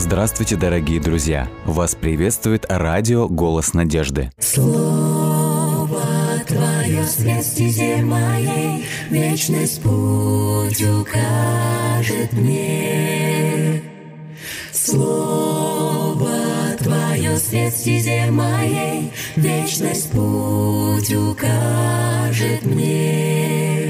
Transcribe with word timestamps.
Здравствуйте, 0.00 0.56
дорогие 0.56 0.98
друзья! 0.98 1.46
Вас 1.66 1.94
приветствует 1.94 2.64
радио 2.70 3.28
«Голос 3.28 3.74
надежды». 3.74 4.32
Слово 4.38 6.00
Твое 6.46 7.04
свет 7.04 7.44
стезе 7.44 7.96
моей, 7.96 8.86
Вечность 9.10 9.82
путь 9.82 10.82
укажет 10.82 12.32
мне. 12.32 13.82
Слово 14.72 16.30
Твое 16.78 17.36
свет 17.36 17.74
стезе 17.74 18.30
моей, 18.30 19.12
Вечность 19.36 20.10
путь 20.12 21.12
укажет 21.12 22.64
мне. 22.64 23.89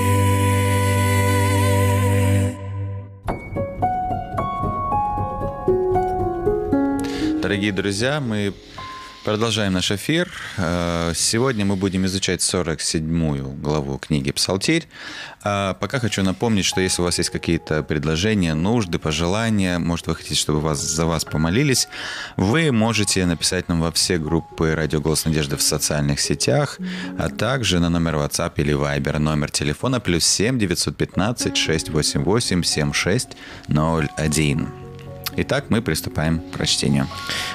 Дорогие 7.40 7.70
друзья, 7.70 8.20
мы 8.20 8.52
продолжаем 9.26 9.72
наш 9.72 9.90
эфир. 9.90 10.30
Э, 10.56 11.12
Сегодня 11.16 11.64
мы 11.64 11.74
будем 11.74 12.06
изучать 12.06 12.40
47-ю 12.40 13.56
главу 13.60 13.98
книги 13.98 14.30
«Псалтирь». 14.30 14.86
А 15.42 15.74
Пока 15.74 15.98
хочу 15.98 16.22
напомнить, 16.22 16.64
что 16.64 16.80
если 16.80 17.02
у 17.02 17.04
вас 17.04 17.18
есть 17.18 17.30
какие-то 17.30 17.82
предложения, 17.82 18.54
нужды, 18.54 19.00
пожелания, 19.00 19.80
может, 19.80 20.06
вы 20.06 20.14
хотите, 20.14 20.36
чтобы 20.36 20.60
вас, 20.60 20.80
за 20.80 21.06
вас 21.06 21.24
помолились, 21.24 21.88
вы 22.36 22.70
можете 22.70 23.26
написать 23.26 23.68
нам 23.68 23.80
во 23.80 23.90
все 23.90 24.18
группы 24.18 24.76
«Радио 24.76 25.00
Голос 25.00 25.24
Надежды» 25.24 25.56
в 25.56 25.62
социальных 25.62 26.20
сетях, 26.20 26.78
а 27.18 27.28
также 27.28 27.80
на 27.80 27.90
номер 27.90 28.14
WhatsApp 28.14 28.52
или 28.58 28.74
Viber, 28.74 29.18
номер 29.18 29.50
телефона 29.50 29.98
плюс 29.98 30.24
7 30.24 30.56
915 30.56 31.56
688 31.56 32.62
7601. 32.62 34.68
Итак, 35.38 35.66
мы 35.68 35.82
приступаем 35.82 36.38
к 36.38 36.52
прочтению. 36.52 37.08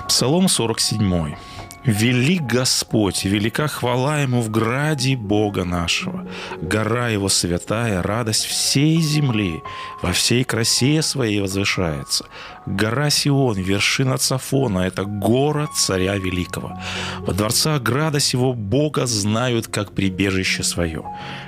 Псалом 0.07 0.49
47. 0.49 1.35
«Велик 1.83 2.43
Господь, 2.43 3.25
велика 3.25 3.67
хвала 3.67 4.19
Ему 4.19 4.41
в 4.41 4.51
граде 4.51 5.15
Бога 5.15 5.63
нашего. 5.63 6.27
Гора 6.61 7.09
Его 7.09 7.27
святая, 7.27 8.03
радость 8.03 8.45
всей 8.45 9.01
земли, 9.01 9.63
во 10.03 10.11
всей 10.11 10.43
красе 10.43 11.01
Своей 11.01 11.41
возвышается. 11.41 12.25
Гора 12.65 13.09
Сион, 13.09 13.57
вершина 13.57 14.17
Цафона, 14.17 14.79
это 14.79 15.03
город 15.03 15.71
царя 15.75 16.15
великого. 16.15 16.79
Во 17.19 17.33
дворцах 17.33 17.81
града 17.81 18.19
сего 18.19 18.53
Бога 18.53 19.07
знают, 19.07 19.67
как 19.67 19.93
прибежище 19.93 20.63
свое. 20.63 21.03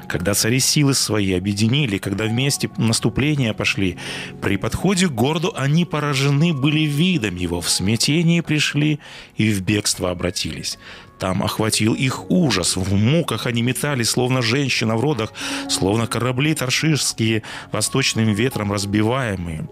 Когда 0.09 0.33
цари 0.33 0.59
силы 0.59 0.95
свои 0.95 1.33
объединили, 1.33 1.99
когда 1.99 2.25
вместе 2.25 2.69
наступления 2.77 3.53
пошли, 3.53 3.97
при 4.41 4.57
подходе 4.57 5.07
к 5.07 5.11
городу 5.11 5.53
они 5.55 5.85
поражены 5.85 6.53
были 6.53 6.81
видом 6.81 7.35
его, 7.35 7.61
в 7.61 7.69
смятении 7.69 8.41
пришли 8.41 8.99
и 9.37 9.51
в 9.51 9.61
бегство 9.61 10.09
обратились. 10.09 10.79
Там 11.19 11.43
охватил 11.43 11.93
их 11.93 12.29
ужас, 12.31 12.75
в 12.75 12.95
муках 12.95 13.45
они 13.45 13.61
метались, 13.61 14.09
словно 14.09 14.41
женщина 14.41 14.97
в 14.97 15.01
родах, 15.01 15.31
словно 15.69 16.07
корабли 16.07 16.53
торширские, 16.53 17.43
восточным 17.71 18.33
ветром 18.33 18.73
разбиваемые. 18.73 19.69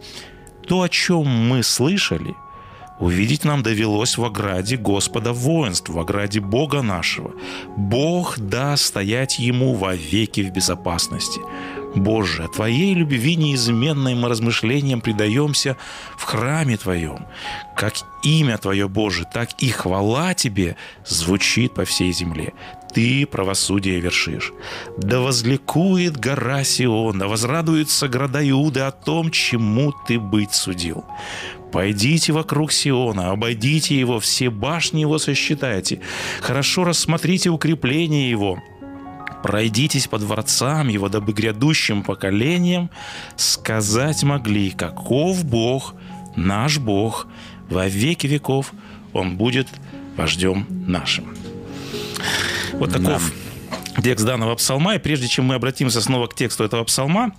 То, 0.72 0.84
о 0.84 0.88
чем 0.88 1.28
мы 1.28 1.64
слышали, 1.64 2.34
увидеть 2.98 3.44
нам 3.44 3.62
довелось 3.62 4.18
в 4.18 4.24
ограде 4.24 4.78
Господа 4.78 5.34
воинств, 5.34 5.90
в 5.90 6.00
ограде 6.00 6.40
Бога 6.40 6.82
нашего. 6.82 7.34
Бог 7.76 8.40
да 8.40 8.78
стоять 8.78 9.38
Ему 9.38 9.74
вовеки 9.74 10.40
в 10.40 10.54
безопасности. 10.54 11.42
Боже, 11.96 12.48
Твоей 12.48 12.94
любви 12.94 13.36
неизменной 13.36 14.16
мы 14.16 14.30
размышлениям 14.30 15.02
предаемся 15.02 15.76
в 16.18 16.24
храме 16.24 16.78
Твоем. 16.78 17.26
Как 17.76 17.94
имя 18.24 18.58
Твое, 18.58 18.88
Боже, 18.88 19.26
так 19.32 19.50
и 19.60 19.70
хвала 19.70 20.34
Тебе 20.34 20.78
звучит 21.06 21.74
по 21.74 21.84
всей 21.84 22.14
земле. 22.14 22.54
Ты 22.94 23.26
правосудие 23.26 24.00
вершишь. 24.00 24.54
Да 24.98 25.20
возликует 25.20 26.18
гора 26.18 26.64
Сион, 26.64 27.20
да 27.20 27.28
возрадуются 27.28 28.08
города 28.08 28.48
Иуды 28.50 28.82
о 28.82 28.92
том, 28.92 29.32
чему 29.32 29.94
Ты 30.08 30.20
быть 30.20 30.54
судил. 30.54 31.06
Пойдите 31.72 32.34
вокруг 32.34 32.72
Сиона, 32.72 33.32
обойдите 33.32 33.98
его, 33.98 34.20
все 34.20 34.50
башни 34.50 35.02
его 35.02 35.18
сосчитайте. 35.18 36.02
Хорошо 36.42 36.84
рассмотрите 36.84 37.50
укрепление 37.50 38.30
его, 38.30 38.60
Пройдитесь 39.44 40.08
по 40.08 40.18
дворцам 40.18 40.88
его, 40.88 41.10
дабы 41.10 41.34
грядущим 41.34 42.04
поколениям 42.04 42.90
сказать 43.36 44.24
могли, 44.24 44.72
каков 44.72 45.44
Бог, 45.44 45.96
наш 46.36 46.78
Бог, 46.78 47.28
во 47.70 47.88
веки 47.88 48.28
веков 48.28 48.74
Он 49.14 49.38
будет 49.38 49.68
вождем 50.16 50.68
нашим. 50.70 51.34
Вот 52.74 52.92
таков 52.92 53.32
текст 54.04 54.26
данного 54.26 54.56
псалма. 54.56 54.96
И 54.96 55.00
прежде 55.00 55.28
чем 55.28 55.46
мы 55.46 55.56
обратимся 55.56 56.02
снова 56.02 56.28
к 56.28 56.36
тексту 56.36 56.64
этого 56.64 56.84
псалма, 56.84 57.32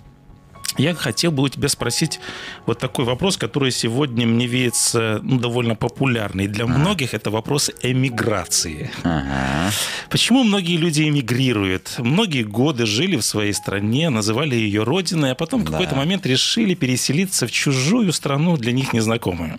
я 0.78 0.94
хотел 0.94 1.32
бы 1.32 1.42
у 1.42 1.48
тебя 1.48 1.69
спросить 1.69 2.20
вот 2.66 2.78
такой 2.78 3.04
вопрос, 3.04 3.36
который 3.36 3.70
сегодня 3.70 4.26
мне 4.26 4.46
видится 4.46 5.20
ну, 5.22 5.38
довольно 5.38 5.74
популярный. 5.74 6.46
Для 6.46 6.66
многих 6.66 7.14
это 7.14 7.30
вопрос 7.30 7.70
эмиграции. 7.82 8.90
Почему 10.10 10.44
многие 10.44 10.76
люди 10.76 11.08
эмигрируют? 11.08 11.96
Многие 11.98 12.44
годы 12.44 12.86
жили 12.86 13.16
в 13.16 13.22
своей 13.22 13.52
стране, 13.52 14.10
называли 14.10 14.54
ее 14.54 14.82
родиной, 14.82 15.32
а 15.32 15.34
потом 15.34 15.64
в 15.64 15.70
какой-то 15.70 15.94
момент 15.94 16.26
решили 16.26 16.74
переселиться 16.74 17.46
в 17.46 17.52
чужую 17.52 18.12
страну, 18.12 18.56
для 18.56 18.72
них 18.72 18.92
незнакомую. 18.92 19.58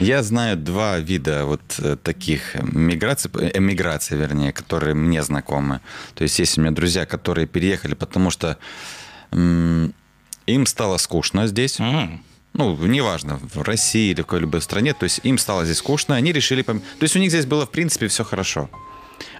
Я 0.00 0.22
знаю 0.22 0.56
два 0.56 0.98
вида 0.98 1.44
вот 1.44 1.62
э, 1.78 1.96
таких 2.02 2.56
миграций, 2.56 3.30
эмиграции, 3.54 4.16
вернее, 4.16 4.52
которые 4.52 4.94
мне 4.94 5.22
знакомы. 5.22 5.80
То 6.14 6.24
есть 6.24 6.38
есть 6.40 6.58
у 6.58 6.60
меня 6.60 6.72
друзья, 6.72 7.06
которые 7.06 7.46
переехали, 7.46 7.94
потому 7.94 8.30
что 8.30 8.58
им 10.46 10.66
стало 10.66 10.96
скучно 10.98 11.46
здесь. 11.46 11.78
М. 11.80 12.22
Ну, 12.52 12.76
неважно, 12.86 13.40
в 13.52 13.62
России 13.62 14.10
или 14.12 14.22
в 14.22 14.26
какой-либо 14.26 14.58
стране. 14.60 14.94
То 14.94 15.04
есть 15.04 15.20
им 15.24 15.38
стало 15.38 15.64
здесь 15.64 15.78
скучно, 15.78 16.14
они 16.14 16.32
решили... 16.32 16.62
пом- 16.62 16.80
То 16.98 17.02
есть 17.02 17.16
у 17.16 17.18
них 17.18 17.30
здесь 17.30 17.46
было, 17.46 17.66
в 17.66 17.70
принципе, 17.70 18.06
все 18.06 18.22
хорошо. 18.24 18.70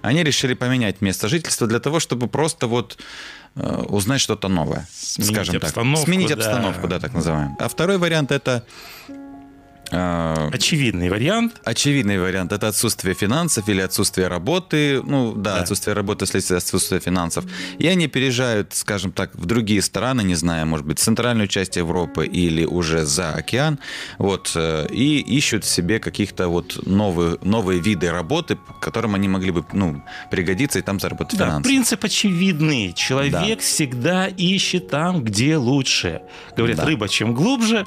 они 0.01 0.23
решили 0.23 0.53
поменять 0.53 1.01
место 1.01 1.27
жительства 1.29 1.65
для 1.67 1.79
того, 1.79 1.99
чтобы 2.01 2.27
просто 2.27 2.67
вот 2.67 2.97
э, 3.55 3.83
узнать 3.87 4.19
что-то 4.21 4.47
новое, 4.49 4.87
Сменить 4.91 5.31
скажем 5.31 5.59
так. 5.61 5.71
Сменить 6.03 6.31
обстановку, 6.31 6.87
да, 6.87 6.99
так 6.99 7.13
называемую. 7.13 7.55
А 7.59 7.67
второй 7.69 7.97
вариант 7.97 8.31
это 8.31 8.65
Очевидный 9.95 11.09
вариант. 11.09 11.61
Очевидный 11.63 12.19
вариант 12.19 12.51
это 12.51 12.67
отсутствие 12.67 13.13
финансов 13.15 13.67
или 13.69 13.81
отсутствие 13.81 14.27
работы. 14.27 15.01
Ну 15.03 15.33
да, 15.33 15.55
Да. 15.55 15.61
отсутствие 15.61 15.93
работы 15.93 16.25
вследствие 16.25 16.57
отсутствия 16.57 16.99
финансов. 16.99 17.45
И 17.79 17.87
они 17.87 18.07
переезжают, 18.07 18.73
скажем 18.73 19.11
так, 19.11 19.31
в 19.35 19.45
другие 19.45 19.81
страны, 19.81 20.21
не 20.21 20.35
знаю, 20.35 20.65
может 20.67 20.85
быть, 20.85 20.99
центральную 20.99 21.47
часть 21.47 21.75
Европы 21.77 22.25
или 22.25 22.65
уже 22.65 23.05
за 23.05 23.31
океан, 23.33 23.79
вот, 24.17 24.51
э, 24.55 24.87
и 24.91 25.19
ищут 25.19 25.65
себе 25.65 25.99
каких-то 25.99 26.47
вот 26.47 26.85
новые, 26.85 27.37
новые 27.43 27.79
виды 27.79 28.11
работы, 28.11 28.57
которым 28.81 29.15
они 29.15 29.27
могли 29.27 29.51
бы, 29.51 29.65
ну, 29.73 30.01
пригодиться 30.31 30.79
и 30.79 30.81
там 30.81 30.99
заработать 30.99 31.39
Да, 31.39 31.45
финансы. 31.45 31.63
принцип 31.69 32.03
очевидный. 32.03 32.93
Человек 32.93 33.59
всегда 33.61 34.27
ищет 34.27 34.89
там, 34.89 35.23
где 35.23 35.57
лучше. 35.57 36.21
Говорят, 36.57 36.77
Да. 36.77 36.85
рыба 36.85 37.07
чем 37.09 37.33
глубже, 37.33 37.85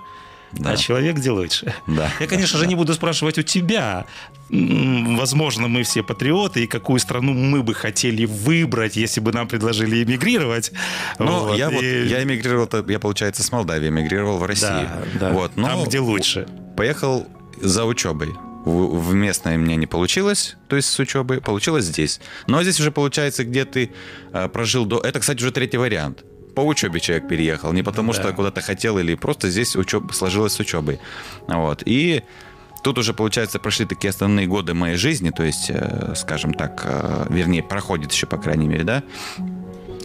Да. 0.52 0.70
а 0.70 0.76
человек 0.76 1.16
где 1.16 1.30
лучше. 1.30 1.74
Да. 1.86 2.10
Я, 2.20 2.26
конечно 2.26 2.58
же, 2.58 2.66
не 2.66 2.74
буду 2.74 2.94
спрашивать 2.94 3.38
у 3.38 3.42
тебя. 3.42 4.06
Возможно, 4.50 5.68
мы 5.68 5.82
все 5.82 6.02
патриоты, 6.02 6.64
и 6.64 6.66
какую 6.66 7.00
страну 7.00 7.34
мы 7.34 7.62
бы 7.62 7.74
хотели 7.74 8.24
выбрать, 8.24 8.96
если 8.96 9.20
бы 9.20 9.32
нам 9.32 9.46
предложили 9.46 10.02
эмигрировать. 10.02 10.72
Ну, 11.18 11.40
Вот, 11.40 11.58
я 11.58 11.68
вот, 11.70 11.82
и- 11.82 12.06
я 12.06 12.22
эмигрировал, 12.22 12.68
я, 12.88 12.98
получается, 12.98 13.42
с 13.42 13.52
Молдавии 13.52 13.88
эмигрировал 13.88 14.38
в 14.38 14.44
Россию. 14.44 14.88
Да, 15.14 15.28
да. 15.28 15.32
Вот, 15.32 15.56
но 15.56 15.68
Там, 15.68 15.84
где 15.84 16.00
лучше. 16.00 16.46
Поехал 16.76 17.26
за 17.60 17.84
учебой. 17.84 18.30
В, 18.64 19.14
местной 19.14 19.56
мне 19.56 19.76
не 19.76 19.86
получилось, 19.86 20.56
то 20.68 20.76
есть 20.76 20.88
с 20.90 20.98
учебы, 20.98 21.40
получилось 21.40 21.84
здесь. 21.86 22.20
Но 22.46 22.62
здесь 22.62 22.78
уже 22.80 22.90
получается, 22.90 23.44
где 23.44 23.64
ты 23.64 23.90
э, 24.32 24.48
прожил 24.48 24.84
до... 24.84 24.98
Это, 24.98 25.20
кстати, 25.20 25.38
уже 25.38 25.52
третий 25.52 25.78
вариант. 25.78 26.24
По 26.58 26.62
учебе 26.62 26.98
человек 26.98 27.28
переехал, 27.28 27.72
не 27.72 27.84
потому 27.84 28.12
Да. 28.12 28.20
что 28.20 28.32
куда-то 28.32 28.60
хотел, 28.62 28.98
или 28.98 29.14
просто 29.14 29.48
здесь 29.48 29.76
учеб... 29.76 30.12
сложилось 30.12 30.54
с 30.54 30.58
учебой. 30.60 30.98
Вот. 31.46 31.84
И 31.86 32.24
тут 32.82 32.98
уже, 32.98 33.14
получается, 33.14 33.60
прошли 33.60 33.86
такие 33.86 34.10
основные 34.10 34.48
годы 34.48 34.74
моей 34.74 34.96
жизни, 34.96 35.30
то 35.30 35.44
есть, 35.44 35.70
э, 35.70 36.14
скажем 36.16 36.52
так, 36.54 36.82
э, 36.84 37.26
вернее, 37.30 37.62
проходит 37.62 38.12
еще, 38.12 38.26
по 38.26 38.38
крайней 38.38 38.66
мере, 38.66 38.82
да. 38.82 39.02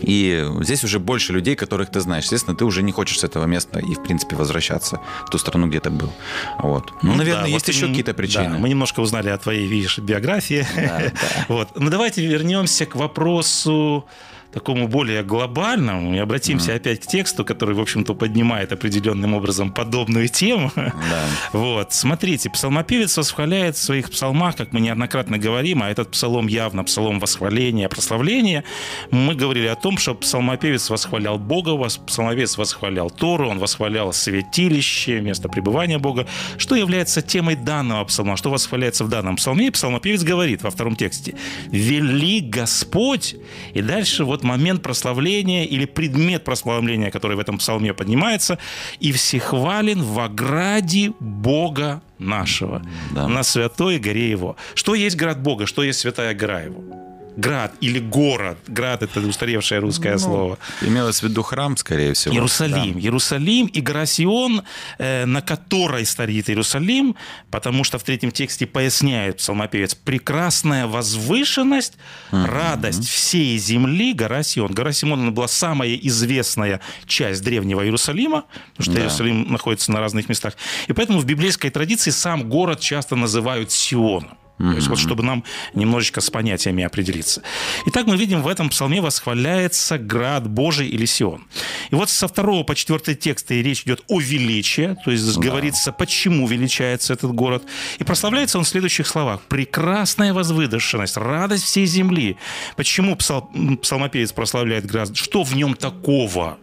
И 0.01 0.45
здесь 0.61 0.83
уже 0.83 0.99
больше 0.99 1.33
людей, 1.33 1.55
которых 1.55 1.89
ты 1.89 1.99
знаешь. 2.01 2.25
Естественно, 2.25 2.55
ты 2.55 2.65
уже 2.65 2.83
не 2.83 2.91
хочешь 2.91 3.19
с 3.19 3.23
этого 3.23 3.45
места 3.45 3.79
и, 3.79 3.95
в 3.95 4.03
принципе, 4.03 4.35
возвращаться 4.35 4.99
в 5.25 5.31
ту 5.31 5.39
страну, 5.39 5.65
где 5.67 5.79
ты 5.79 5.89
был. 5.89 6.13
Вот. 6.59 6.93
Ну, 7.01 7.15
наверное, 7.15 7.43
да, 7.45 7.47
есть 7.49 7.65
вот 7.67 7.73
еще 7.75 7.87
какие-то 7.87 8.13
причины. 8.13 8.49
да, 8.49 8.57
мы 8.59 8.69
немножко 8.69 8.99
узнали 8.99 9.29
о 9.29 9.37
твоей, 9.39 9.65
видишь, 9.67 9.97
биографии. 9.97 10.67
Да, 10.75 11.01
Вот. 11.47 11.69
Ну, 11.79 11.89
давайте 11.89 12.23
вернемся 12.23 12.85
к 12.85 12.95
вопросу 12.95 14.05
такому 14.53 14.87
более 14.87 15.23
глобальному 15.23 16.13
и 16.15 16.19
обратимся 16.19 16.75
опять 16.75 16.99
к 17.01 17.07
тексту, 17.07 17.43
который, 17.43 17.75
в 17.75 17.81
общем-то, 17.81 18.13
поднимает 18.13 18.71
определенным 18.71 19.33
образом 19.33 19.71
подобную 19.71 20.29
тему. 20.29 20.71
Да. 20.75 20.91
Вот, 21.53 21.93
смотрите, 21.93 22.49
псалмопевец 22.49 23.17
восхваляет 23.17 23.75
в 23.75 23.81
своих 23.81 24.09
псалмах, 24.11 24.55
как 24.55 24.73
мы 24.73 24.79
неоднократно 24.79 25.37
говорим, 25.37 25.81
а 25.81 25.89
этот 25.89 26.11
псалом 26.11 26.47
явно 26.47 26.83
псалом 26.83 27.19
восхваления, 27.19 27.89
прославления. 27.89 28.63
Мы 29.11 29.35
говорили 29.35 29.67
о 29.67 29.75
том, 29.75 29.97
что 29.97 30.13
псалмопевец 30.13 30.89
восхвалял 30.89 31.39
Бога, 31.39 31.75
псалмопевец 32.05 32.57
восхвалял 32.57 33.09
Тору, 33.09 33.49
он 33.49 33.59
восхвалял 33.59 34.13
святилище, 34.13 35.21
место 35.21 35.49
пребывания 35.49 35.97
Бога. 35.97 36.27
Что 36.57 36.75
является 36.75 37.21
темой 37.21 37.55
данного 37.55 38.03
псалма? 38.05 38.37
Что 38.37 38.49
восхваляется 38.51 39.03
в 39.03 39.09
данном 39.09 39.37
псалме? 39.37 39.67
И 39.67 39.69
псалмопевец 39.69 40.23
говорит 40.23 40.61
во 40.63 40.69
втором 40.69 40.95
тексте 40.95 41.35
«Вели 41.67 42.41
Господь». 42.41 43.35
И 43.73 43.81
дальше 43.81 44.23
вот 44.23 44.42
момент 44.43 44.81
прославления 44.81 45.63
или 45.65 45.85
предмет 45.85 46.43
прославления, 46.43 47.11
который 47.11 47.35
в 47.37 47.39
этом 47.39 47.57
псалме 47.57 47.93
поднимается, 47.93 48.57
«И 48.99 49.11
всехвален 49.11 50.01
в 50.03 50.19
ограде 50.19 51.11
Бога 51.19 52.01
нашего, 52.19 52.81
Да. 53.11 53.27
на 53.27 53.43
святой 53.43 53.99
горе 53.99 54.29
его». 54.29 54.55
Что 54.75 54.95
есть 54.95 55.15
град 55.15 55.41
Бога, 55.41 55.65
что 55.65 55.83
есть 55.83 55.99
святая 55.99 56.33
гора 56.33 56.61
его? 56.61 57.02
Град 57.35 57.73
или 57.81 57.99
город. 57.99 58.57
Град– 58.67 59.01
это 59.03 59.19
устаревшее 59.19 59.79
русское 59.79 60.17
слово. 60.17 60.57
Имелось 60.81 61.19
в 61.19 61.23
виду 61.23 61.41
храм, 61.43 61.75
скорее 61.77 62.13
всего. 62.13 62.33
Иерусалим. 62.35 62.99
Иерусалим 62.99 63.67
и 63.67 63.81
гора 63.81 64.05
Сион, 64.05 64.63
э, 64.99 65.25
на 65.25 65.41
которой 65.41 66.05
стоит 66.05 66.49
Иерусалим, 66.49 67.15
потому 67.49 67.83
что 67.83 67.97
в 67.97 68.03
третьем 68.03 68.31
тексте 68.31 68.65
поясняет 68.67 69.37
псалмопевец, 69.37 69.95
прекрасная 69.95 70.85
возвышенность, 70.87 71.93
радость 72.31 73.07
всей 73.07 73.57
земли, 73.57 74.13
гора 74.13 74.43
Сион. 74.43 74.71
Гора 74.71 74.91
Сион 74.93 75.21
она 75.21 75.31
была 75.31 75.47
самая 75.47 75.95
известная 75.95 76.81
часть 77.05 77.43
древнего 77.43 77.83
Иерусалима, 77.83 78.45
потому 78.75 78.83
что 78.83 78.93
Да. 78.93 78.99
Иерусалим 78.99 79.51
находится 79.51 79.91
на 79.91 79.99
разных 79.99 80.29
местах. 80.29 80.53
И 80.87 80.93
поэтому 80.93 81.19
в 81.19 81.25
библейской 81.25 81.69
традиции 81.69 82.11
сам 82.11 82.47
город 82.49 82.79
часто 82.79 83.15
называют 83.15 83.71
Сионом. 83.71 84.37
То 84.57 84.71
есть 84.71 84.87
вот 84.87 84.99
чтобы 84.99 85.23
нам 85.23 85.43
немножечко 85.73 86.21
с 86.21 86.29
понятиями 86.29 86.83
определиться. 86.83 87.41
Итак, 87.87 88.05
мы 88.07 88.15
видим 88.17 88.41
в 88.41 88.47
этом 88.47 88.69
псалме 88.69 89.01
восхваляется 89.01 89.97
град 89.97 90.47
Божий 90.47 90.87
или 90.87 91.05
Сион. 91.05 91.45
И 91.89 91.95
вот 91.95 92.09
со 92.09 92.27
второго 92.27 92.63
по 92.63 92.75
четвертый 92.75 93.15
тексты 93.15 93.61
речь 93.61 93.83
идет 93.83 94.03
о 94.07 94.19
величии, 94.19 94.95
то 95.03 95.11
есть 95.11 95.37
говорится, 95.37 95.91
почему 95.91 96.47
величается 96.47 97.13
этот 97.13 97.31
город. 97.33 97.63
И 97.99 98.03
прославляется 98.03 98.57
он 98.57 98.63
в 98.63 98.67
следующих 98.67 99.07
словах. 99.07 99.41
«Прекрасная 99.49 100.33
возвышенность, 100.33 101.17
радость 101.17 101.63
всей 101.63 101.85
земли». 101.85 102.37
Почему 102.75 103.15
псал- 103.15 103.77
псалмопевец 103.77 104.31
прославляет 104.31 104.85
град? 104.85 105.15
Что 105.15 105.43
в 105.43 105.55
нем 105.55 105.73
такого? 105.73 106.57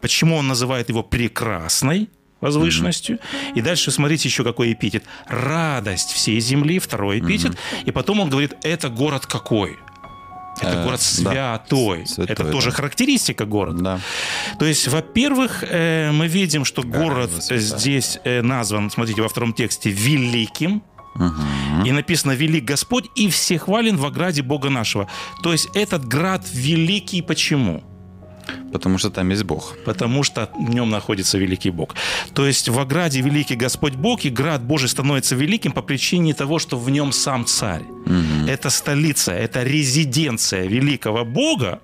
Почему 0.00 0.36
он 0.36 0.48
называет 0.48 0.88
его 0.88 1.02
прекрасной? 1.02 2.08
Возвышенностью. 2.44 3.18
И 3.54 3.60
дальше 3.60 3.90
смотрите 3.90 4.28
еще 4.28 4.44
какой 4.44 4.72
эпитет. 4.72 5.04
Радость 5.26 6.12
всей 6.12 6.38
земли, 6.40 6.78
второй 6.78 7.18
эпитет. 7.18 7.56
И 7.84 7.90
потом 7.90 8.20
он 8.20 8.30
говорит, 8.30 8.54
это 8.62 8.88
город 8.88 9.26
какой? 9.26 9.78
Это 10.60 10.76
Э, 10.76 10.84
город 10.84 11.00
да. 11.00 11.60
святой. 11.62 12.06
Святой, 12.06 12.32
это 12.32 12.44
тоже 12.44 12.70
да. 12.70 12.76
характеристика 12.76 13.44
города. 13.44 13.82
Да. 13.82 14.00
То 14.58 14.66
есть, 14.66 14.88
во-первых, 14.88 15.64
э, 15.68 16.10
мы 16.12 16.28
видим, 16.28 16.64
что 16.64 16.82
город 16.82 17.30
святая. 17.32 17.58
здесь 17.58 18.18
э, 18.24 18.42
назван, 18.42 18.90
смотрите, 18.90 19.22
во 19.22 19.28
втором 19.28 19.52
тексте, 19.52 19.90
великим. 19.90 20.82
И 21.84 21.92
написано 21.92 22.32
«Велик 22.32 22.64
Господь 22.64 23.04
и 23.14 23.28
всехвален 23.28 23.96
в 23.96 24.04
ограде 24.04 24.42
Бога 24.42 24.68
нашего». 24.68 25.08
То 25.44 25.52
есть 25.52 25.68
этот 25.72 26.04
град 26.08 26.44
великий 26.52 27.22
почему? 27.22 27.84
Потому 28.72 28.98
что 28.98 29.10
там 29.10 29.30
есть 29.30 29.44
Бог. 29.44 29.76
потому 29.84 30.22
что 30.24 30.48
в 30.58 30.74
нем 30.74 30.90
находится 30.90 31.38
великий 31.38 31.70
Бог. 31.70 31.94
То 32.34 32.46
есть 32.46 32.68
в 32.68 32.78
ограде 32.78 33.20
великий 33.20 33.56
Господь 33.56 33.94
Бог, 33.94 34.24
и 34.24 34.30
град 34.30 34.62
Божий 34.62 34.88
становится 34.88 35.34
великим 35.36 35.72
по 35.72 35.82
причине 35.82 36.34
того, 36.34 36.58
что 36.58 36.78
в 36.78 36.90
нем 36.90 37.12
сам 37.12 37.44
царь. 37.46 37.82
Это 38.48 38.70
столица, 38.70 39.32
это 39.32 39.62
резиденция 39.62 40.66
великого 40.66 41.24
Бога, 41.24 41.80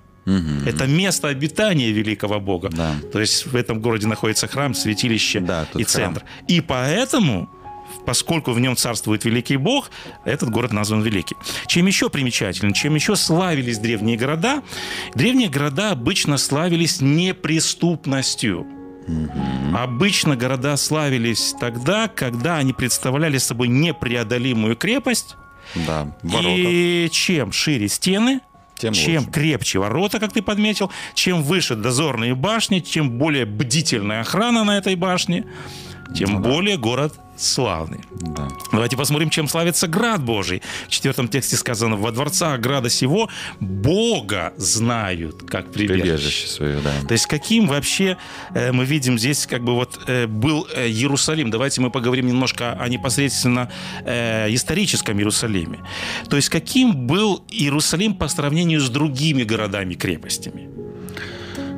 это 0.65 0.87
место 0.87 1.27
обитания 1.29 1.91
великого 1.91 2.39
Бога. 2.39 2.69
Да. 2.71 2.93
То 3.11 3.19
есть 3.19 3.45
в 3.47 3.55
этом 3.55 3.79
городе 3.81 4.07
находится 4.07 4.47
храм, 4.47 4.73
святилище 4.73 5.39
Да, 5.39 5.63
и 5.73 5.83
храм. 5.83 5.85
центр. 5.85 6.23
И 6.47 6.61
поэтому, 6.61 7.49
поскольку 8.05 8.51
в 8.51 8.59
нем 8.59 8.75
царствует 8.75 9.25
великий 9.25 9.57
Бог, 9.57 9.91
этот 10.25 10.49
город 10.49 10.73
назван 10.73 11.01
великий. 11.01 11.35
Чем 11.67 11.85
еще 11.87 12.09
примечателен, 12.09 12.73
чем 12.73 12.95
еще 12.95 13.15
славились 13.15 13.79
древние 13.79 14.17
города? 14.17 14.61
Древние 15.15 15.49
города 15.49 15.91
обычно 15.91 16.37
славились 16.37 17.01
неприступностью. 17.01 18.65
Обычно 19.75 20.35
города 20.35 20.77
славились 20.77 21.55
тогда, 21.59 22.07
когда 22.07 22.57
они 22.57 22.73
представляли 22.73 23.37
собой 23.37 23.67
непреодолимую 23.67 24.75
крепость. 24.75 25.35
Да. 25.75 26.15
Ворота. 26.21 26.49
И 26.49 27.09
чем 27.11 27.51
шире 27.51 27.87
стены, 27.87 28.41
Тем 28.77 28.93
чем 28.93 29.19
лучше. 29.19 29.31
крепче 29.31 29.79
ворота, 29.79 30.19
как 30.19 30.33
ты 30.33 30.41
подметил, 30.41 30.91
чем 31.13 31.43
выше 31.43 31.75
дозорные 31.75 32.35
башни, 32.35 32.79
чем 32.79 33.11
более 33.11 33.45
бдительная 33.45 34.21
охрана 34.21 34.63
на 34.63 34.77
этой 34.77 34.95
башне, 34.95 35.45
тем 36.15 36.41
более 36.41 36.77
город 36.77 37.13
славный. 37.41 38.01
Да. 38.11 38.47
Давайте 38.71 38.97
посмотрим, 38.97 39.29
чем 39.29 39.47
славится 39.47 39.87
град 39.87 40.23
Божий. 40.23 40.61
В 40.87 40.91
четвертом 40.91 41.27
тексте 41.27 41.55
сказано, 41.55 41.95
во 41.95 42.11
дворца 42.11 42.57
града 42.57 42.89
сего 42.89 43.29
Бога 43.59 44.53
знают, 44.57 45.43
как 45.49 45.71
прибежище. 45.71 46.03
Прибежище 46.03 46.47
свое, 46.47 46.79
да. 46.81 46.91
То 47.07 47.13
есть 47.13 47.25
каким 47.27 47.67
вообще 47.67 48.17
э, 48.53 48.71
мы 48.71 48.85
видим 48.85 49.17
здесь 49.17 49.45
как 49.45 49.63
бы 49.63 49.73
вот 49.73 49.99
э, 50.07 50.27
был 50.27 50.67
э, 50.73 50.87
Иерусалим. 50.87 51.49
Давайте 51.49 51.81
мы 51.81 51.89
поговорим 51.89 52.27
немножко 52.27 52.73
о 52.73 52.87
непосредственно 52.87 53.69
э, 54.05 54.53
историческом 54.53 55.17
Иерусалиме. 55.17 55.79
То 56.29 56.35
есть 56.35 56.49
каким 56.49 57.07
был 57.07 57.43
Иерусалим 57.49 58.15
по 58.15 58.27
сравнению 58.27 58.79
с 58.79 58.89
другими 58.89 59.43
городами-крепостями? 59.43 60.69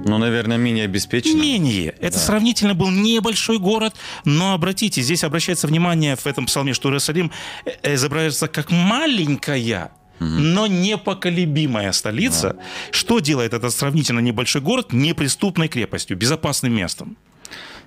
Ну, 0.06 0.18
наверное, 0.18 0.58
менее 0.58 0.86
обеспечено. 0.86 1.42
Менее. 1.42 1.96
Это 2.00 2.20
сравнительно 2.20 2.74
был 2.74 2.92
небольшой 2.92 3.58
город, 3.58 3.96
но 4.26 4.54
обратите, 4.54 5.02
здесь 5.02 5.24
обращается 5.24 5.68
внимание 5.68 6.16
в 6.16 6.26
этом 6.26 6.46
псалме, 6.46 6.74
что 6.74 6.90
Иерусалим 6.90 7.32
э, 7.66 7.94
изображается 7.96 8.48
как 8.48 8.72
маленькая 8.72 9.92
но 10.20 10.68
непоколебимая 10.68 11.92
столица. 11.92 12.56
Что 12.92 13.20
делает 13.20 13.54
этот 13.54 13.74
сравнительно 13.74 14.20
небольшой 14.20 14.62
город 14.62 14.94
неприступной 14.94 15.68
крепостью, 15.68 16.18
безопасным 16.18 16.74
местом? 16.74 17.18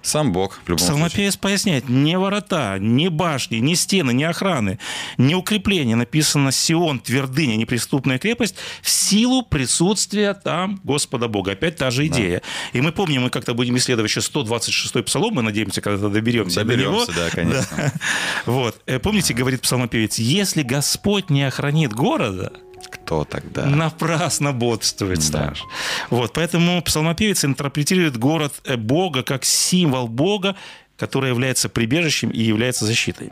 Сам 0.06 0.32
Бог, 0.32 0.60
в 0.64 0.68
любом 0.68 0.78
случае. 0.78 0.86
Псалмопевец 0.94 1.36
поясняет, 1.36 1.88
не 1.88 2.16
ворота, 2.16 2.76
не 2.78 3.08
башни, 3.10 3.56
не 3.56 3.75
стены, 3.75 4.12
не 4.12 4.22
охраны, 4.22 4.78
не 5.18 5.34
укрепления. 5.34 5.96
Написано 5.96 6.52
Сион, 6.52 7.00
твердыня, 7.00 7.56
неприступная 7.56 8.18
крепость 8.18 8.54
в 8.82 8.88
силу 8.88 9.42
присутствия 9.42 10.32
там 10.34 10.80
Господа 10.84 11.26
Бога. 11.26 11.52
Опять 11.52 11.76
та 11.76 11.90
же 11.90 12.06
идея. 12.06 12.42
И 12.72 12.80
мы 12.80 12.92
помним, 12.92 13.22
мы 13.22 13.30
как-то 13.30 13.52
будем 13.52 13.76
исследовать 13.78 14.10
еще 14.10 14.20
126-й 14.20 15.02
псалом, 15.02 15.34
мы 15.34 15.42
надеемся, 15.42 15.80
когда 15.80 16.08
доберемся, 16.08 16.60
Доберемся, 16.60 17.06
до 17.06 17.12
него. 17.12 17.25
да, 17.25 17.30
конечно. 17.30 17.66
Да. 17.76 17.92
Вот. 18.46 18.80
Э, 18.86 19.00
Помните, 19.00 19.34
говорит 19.34 19.62
псалмопевец, 19.62 20.18
если 20.18 20.62
Господь 20.62 21.30
не 21.30 21.42
охранит 21.42 21.92
города, 21.92 22.52
Кто 22.90 23.25
тогда? 23.25 23.66
Напрасно 23.66 24.52
бодрствует 24.52 25.18
Да. 25.18 25.25
страж. 25.25 25.62
Вот, 26.11 26.33
поэтому 26.33 26.80
псалмопевец 26.83 27.45
интерпретирует 27.45 28.16
город 28.16 28.52
э, 28.64 28.76
Бога 28.76 29.23
как 29.23 29.45
символ 29.45 30.09
Бога, 30.09 30.56
который 30.97 31.28
является 31.30 31.68
прибежищем 31.68 32.30
и 32.30 32.40
является 32.40 32.87
защитой. 32.87 33.30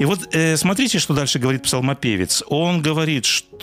И 0.00 0.04
вот 0.04 0.34
э, 0.34 0.56
смотрите, 0.56 0.98
что 0.98 1.14
дальше 1.14 1.38
говорит 1.38 1.62
псалмопевец. 1.62 2.42
Он 2.48 2.82
говорит, 2.82 3.24
что 3.24 3.53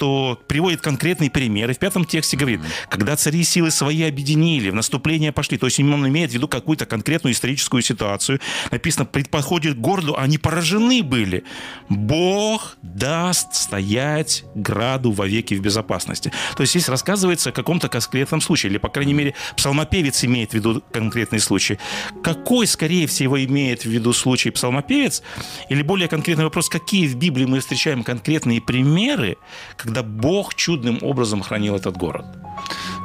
приводит 0.48 0.82
конкретные 0.82 1.30
примеры. 1.30 1.74
В 1.74 1.80
пятом 1.80 2.06
тексте 2.06 2.38
говорит, 2.38 2.62
когда 2.90 3.16
цари 3.16 3.44
силы 3.44 3.72
свои 3.72 4.04
объединили, 4.04 4.70
в 4.70 4.76
наступление 4.76 5.32
пошли. 5.32 5.58
То 5.58 5.68
есть 5.68 5.80
он 5.80 6.08
имеет 6.08 6.32
в 6.32 6.34
виду 6.34 6.48
какую-то 6.48 6.86
конкретную 6.86 7.34
историческую 7.34 7.82
ситуацию. 7.82 8.40
Написано, 8.72 9.06
подходит 9.06 9.76
к 9.76 9.80
городу, 9.80 10.16
они 10.18 10.38
поражены 10.38 11.04
были. 11.04 11.44
Бог 11.90 12.78
даст 12.82 13.54
стоять 13.56 14.44
граду 14.56 15.12
вовеки 15.12 15.54
в 15.54 15.62
безопасности. 15.62 16.32
То 16.56 16.62
есть 16.62 16.72
здесь 16.72 16.90
рассказывается 16.90 17.50
о 17.50 17.54
каком-то 17.54 17.90
конкретном 17.90 18.42
случае, 18.42 18.72
или, 18.72 18.78
по 18.78 18.90
крайней 18.90 19.14
мере, 19.14 19.34
псалмопевец 19.56 20.24
имеет 20.24 20.52
в 20.52 20.54
виду 20.54 20.84
конкретный 20.92 21.40
случай. 21.40 21.80
Какой, 22.24 22.68
скорее 22.68 23.08
всего, 23.08 23.44
имеет 23.44 23.84
в 23.84 23.90
виду 23.90 24.14
случай 24.14 24.50
псалмопевец? 24.50 25.24
Или 25.70 25.82
более 25.82 26.08
конкретный 26.08 26.46
вопрос, 26.46 26.70
какие 26.70 27.08
в 27.08 27.16
Библии 27.16 27.46
мы 27.46 27.60
встречаем 27.60 28.04
конкретные 28.04 28.62
примеры, 28.62 29.38
когда 29.84 30.04
Бог 30.04 30.56
чудным 30.56 31.00
образом 31.02 31.42
хранил 31.42 31.76
этот 31.76 31.98
город? 31.98 32.26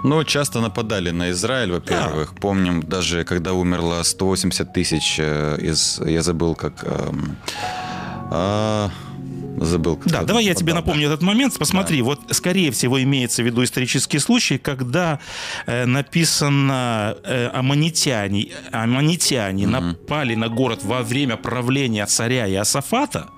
Ну, 0.05 0.25
часто 0.25 0.61
нападали 0.61 1.11
на 1.11 1.31
Израиль, 1.31 1.73
во-первых. 1.73 2.35
Помним, 2.41 2.83
даже 2.83 3.25
когда 3.25 3.53
умерло 3.53 4.03
180 4.03 4.73
тысяч 4.73 5.17
э, 5.19 5.59
из... 5.61 6.01
Я 6.07 6.23
забыл, 6.23 6.55
как... 6.55 6.85
эм, 6.85 7.37
а, 8.31 8.91
забыл. 9.59 9.97
как 9.97 10.13
Да, 10.13 10.23
давай 10.23 10.45
я 10.45 10.55
тебе 10.55 10.73
да. 10.73 10.77
напомню 10.77 11.07
этот 11.07 11.23
момент. 11.23 11.59
Посмотри, 11.59 12.03
вот 12.03 12.21
скорее 12.31 12.71
всего 12.71 13.03
имеется 13.03 13.43
в 13.43 13.47
виду 13.47 13.65
исторический 13.65 14.19
случай, 14.19 14.59
когда 14.59 15.19
э, 15.67 15.87
написано 15.87 17.17
э, 17.25 17.49
аммонитяне, 17.53 18.49
аммонитяне 18.73 19.67
напали 19.67 20.35
на 20.35 20.49
город 20.49 20.81
во 20.85 21.03
время 21.03 21.37
правления 21.37 22.07
царя 22.07 22.49
Иосафата. 22.49 23.29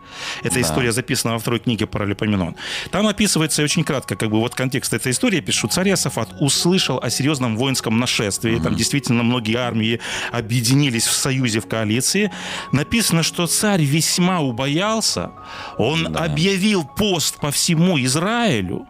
Эта 0.43 0.55
Да. 0.55 0.61
история 0.61 0.93
записана 0.93 1.35
во 1.35 1.39
второй 1.39 1.61
книге 1.61 1.87
Паралипоменон. 1.87 2.57
Там 2.91 3.07
описывается 3.07 3.63
очень 3.63 3.85
кратко, 3.85 4.17
как 4.17 4.31
бы 4.31 4.39
вот 4.41 4.55
контекст 4.55 4.93
этой 4.95 5.13
истории. 5.13 5.41
Пишу, 5.41 5.69
царь 5.69 5.89
Иосафат 5.89 6.29
услышал 6.41 6.99
о 7.03 7.11
серьезном 7.11 7.57
воинском 7.57 7.99
нашествии. 7.99 8.59
Там 8.59 8.75
действительно 8.75 9.23
многие 9.23 9.57
армии 9.57 10.01
объединились 10.33 11.07
в 11.07 11.13
союзе, 11.13 11.61
в 11.61 11.67
коалиции. 11.69 12.31
Написано, 12.73 13.23
что 13.23 13.47
царь 13.47 13.83
весьма 13.83 14.41
убоялся. 14.41 15.31
Он 15.79 16.17
объявил 16.17 16.85
пост 16.85 17.37
по 17.41 17.51
всему 17.51 17.99
Израилю 17.99 18.87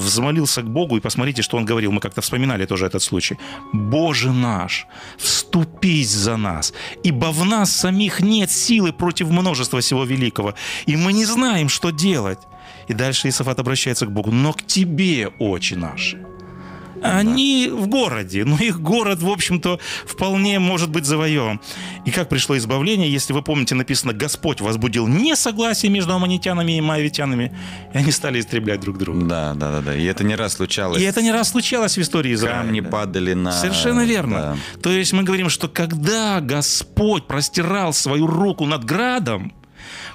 взмолился 0.00 0.62
к 0.62 0.68
Богу, 0.68 0.96
и 0.96 1.00
посмотрите, 1.00 1.42
что 1.42 1.56
он 1.56 1.64
говорил. 1.64 1.92
Мы 1.92 2.00
как-то 2.00 2.20
вспоминали 2.20 2.66
тоже 2.66 2.86
этот 2.86 3.02
случай. 3.02 3.38
«Боже 3.72 4.32
наш, 4.32 4.86
вступись 5.18 6.10
за 6.10 6.36
нас, 6.36 6.72
ибо 7.04 7.26
в 7.32 7.44
нас 7.44 7.70
самих 7.70 8.20
нет 8.20 8.50
силы 8.50 8.92
против 8.92 9.30
множества 9.30 9.80
всего 9.80 10.04
великого, 10.04 10.54
и 10.86 10.96
мы 10.96 11.12
не 11.12 11.24
знаем, 11.24 11.68
что 11.68 11.90
делать». 11.90 12.38
И 12.88 12.94
дальше 12.94 13.28
Исафат 13.28 13.58
обращается 13.58 14.06
к 14.06 14.10
Богу. 14.10 14.32
«Но 14.32 14.52
к 14.52 14.62
тебе, 14.66 15.28
очи 15.38 15.74
наши». 15.74 16.29
Они 17.02 17.68
в 17.70 17.86
городе, 17.86 18.44
но 18.44 18.56
их 18.56 18.80
город, 18.80 19.22
в 19.22 19.28
общем-то, 19.30 19.78
вполне 20.06 20.58
может 20.58 20.90
быть 20.90 21.04
завоеван. 21.04 21.60
И 22.04 22.10
как 22.10 22.28
пришло 22.28 22.56
избавление, 22.56 23.10
если 23.10 23.32
вы 23.32 23.42
помните, 23.42 23.74
написано, 23.74 24.12
Господь 24.12 24.60
возбудил 24.60 25.06
несогласие 25.06 25.90
между 25.90 26.12
аммонитянами 26.12 26.76
и 26.76 26.80
моавитянами, 26.80 27.56
и 27.94 27.98
они 27.98 28.12
стали 28.12 28.40
истреблять 28.40 28.80
друг 28.80 28.98
друга. 28.98 29.24
Да, 29.24 29.54
да, 29.54 29.70
да, 29.72 29.80
да. 29.80 29.96
И 29.96 30.04
это 30.04 30.24
не 30.24 30.34
раз 30.34 30.54
случалось. 30.54 31.00
И 31.00 31.04
это 31.04 31.22
не 31.22 31.32
раз 31.32 31.50
случалось 31.50 31.96
в 31.96 32.00
истории 32.00 32.34
Израиля. 32.34 32.58
Камни 32.62 32.80
падали 32.80 33.34
на... 33.34 33.52
Совершенно 33.52 34.04
верно. 34.04 34.58
Да. 34.74 34.80
То 34.82 34.90
есть 34.90 35.12
мы 35.12 35.22
говорим, 35.22 35.48
что 35.48 35.68
когда 35.68 36.40
Господь 36.40 37.26
простирал 37.26 37.92
свою 37.92 38.26
руку 38.26 38.66
над 38.66 38.84
градом, 38.84 39.52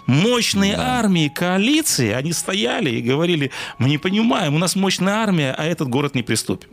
мощные 0.06 0.76
армии 0.76 1.28
коалиции, 1.28 2.12
они 2.12 2.34
стояли 2.34 2.90
и 2.92 3.02
говорили, 3.02 3.52
мы 3.78 3.90
не 3.90 3.98
понимаем, 3.98 4.56
у 4.56 4.58
нас 4.58 4.76
мощная 4.76 5.16
армия, 5.16 5.56
а 5.58 5.66
этот 5.66 5.90
город 5.90 6.16
не 6.16 6.24
приступит. 6.24 6.70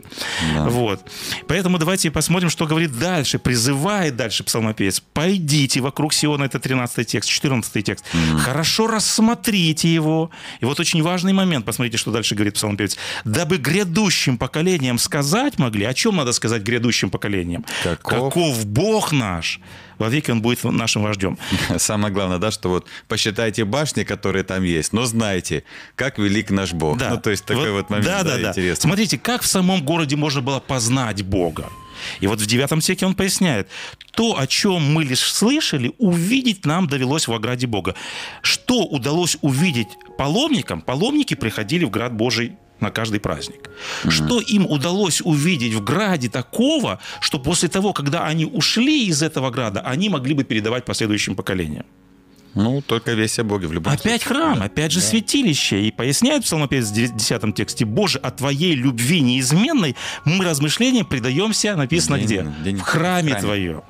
Вот. 0.53 1.01
Поэтому 1.47 1.77
давайте 1.77 2.11
посмотрим, 2.11 2.49
что 2.49 2.65
говорит 2.65 2.97
дальше. 2.97 3.39
Призывает 3.39 4.15
дальше 4.15 4.43
псалмопевец. 4.43 5.01
Пойдите 5.13 5.81
вокруг 5.81 6.13
Сиона, 6.13 6.45
это 6.45 6.59
13 6.59 7.07
текст, 7.07 7.29
14 7.29 7.83
текст. 7.83 8.05
Хорошо 8.39 8.87
рассмотрите 8.87 9.93
его. 9.93 10.29
И 10.59 10.65
вот 10.65 10.79
очень 10.79 11.01
важный 11.01 11.33
момент, 11.33 11.65
посмотрите, 11.65 11.97
что 11.97 12.11
дальше 12.11 12.35
говорит 12.35 12.55
псалмопевец. 12.55 12.97
Дабы 13.25 13.57
грядущим 13.57 14.37
поколениям 14.37 14.97
сказать 14.97 15.57
могли, 15.59 15.85
о 15.85 15.93
чем 15.93 16.15
надо 16.15 16.31
сказать 16.31 16.61
грядущим 16.63 17.09
поколениям? 17.09 17.65
Каков? 18.03 18.65
Бог 18.65 19.11
наш. 19.11 19.59
Вовеки 19.97 20.31
он 20.31 20.41
будет 20.41 20.63
нашим 20.63 21.03
вождем. 21.03 21.37
Самое 21.77 22.13
главное, 22.13 22.37
да, 22.37 22.51
что 22.51 22.69
вот 22.69 22.87
посчитайте 23.07 23.65
башни, 23.65 24.03
которые 24.03 24.43
там 24.43 24.63
есть, 24.63 24.93
но 24.93 25.05
знайте, 25.05 25.63
как 25.95 26.19
велик 26.19 26.49
наш 26.51 26.73
Бог. 26.73 26.99
Ну, 26.99 27.17
то 27.17 27.29
есть 27.29 27.45
такой 27.45 27.71
вот, 27.71 27.89
момент, 27.89 28.07
да, 28.07 28.23
да, 28.23 28.35
да, 28.35 28.41
да. 28.41 28.49
интересный. 28.49 28.81
Смотрите, 28.81 29.17
как 29.17 29.41
в 29.41 29.47
самом 29.47 29.83
городе 29.83 30.15
можно 30.15 30.41
было 30.41 30.59
познать 30.59 31.23
Бога. 31.23 31.69
И 32.19 32.27
вот 32.27 32.39
в 32.39 32.45
девятом 32.45 32.81
стихе 32.81 33.05
он 33.05 33.15
поясняет, 33.15 33.69
то, 34.11 34.37
о 34.37 34.47
чем 34.47 34.93
мы 34.93 35.03
лишь 35.03 35.31
слышали, 35.31 35.93
увидеть 35.97 36.65
нам 36.65 36.87
довелось 36.87 37.27
в 37.27 37.33
ограде 37.33 37.67
Бога. 37.67 37.95
Что 38.41 38.83
удалось 38.83 39.37
увидеть 39.41 39.87
паломникам? 40.17 40.81
Паломники 40.81 41.33
приходили 41.33 41.85
в 41.85 41.89
град 41.89 42.13
Божий 42.13 42.57
на 42.83 42.91
каждый 42.91 43.19
праздник. 43.19 43.69
Что 44.09 44.39
им 44.39 44.65
удалось 44.67 45.21
увидеть 45.23 45.73
в 45.73 45.83
граде 45.83 46.29
такого, 46.29 46.99
что 47.21 47.39
после 47.39 47.69
того, 47.69 47.93
когда 47.93 48.25
они 48.27 48.45
ушли 48.45 49.07
из 49.07 49.21
этого 49.23 49.49
града, 49.49 49.81
они 49.81 50.09
могли 50.09 50.33
бы 50.35 50.43
передавать 50.43 50.85
последующим 50.85 51.35
поколениям? 51.35 51.85
Ну, 52.55 52.81
только 52.81 53.13
весь 53.13 53.39
о 53.39 53.43
Боге 53.43 53.65
в 53.65 53.73
любом 53.73 53.93
Опять 53.93 54.21
случае. 54.21 54.43
храм, 54.43 54.61
опять 54.61 54.91
же 54.91 55.01
святилище. 55.01 55.81
И 55.87 55.91
поясняет 55.91 56.43
псалмопевец 56.43 56.89
в 56.91 56.93
10 56.93 57.55
тексте, 57.55 57.83
«Боже, 57.83 58.19
о 58.19 58.29
Твоей 58.29 58.75
любви 58.75 59.21
неизменной 59.21 59.95
мы 60.23 60.45
размышлениям 60.45 61.07
предаемся», 61.07 61.75
написано 61.75 62.19
День- 62.19 62.25
где? 62.27 62.63
день- 62.63 62.77
в 62.77 62.81
храме, 62.81 63.29
храме. 63.31 63.41
Твоем. 63.41 63.81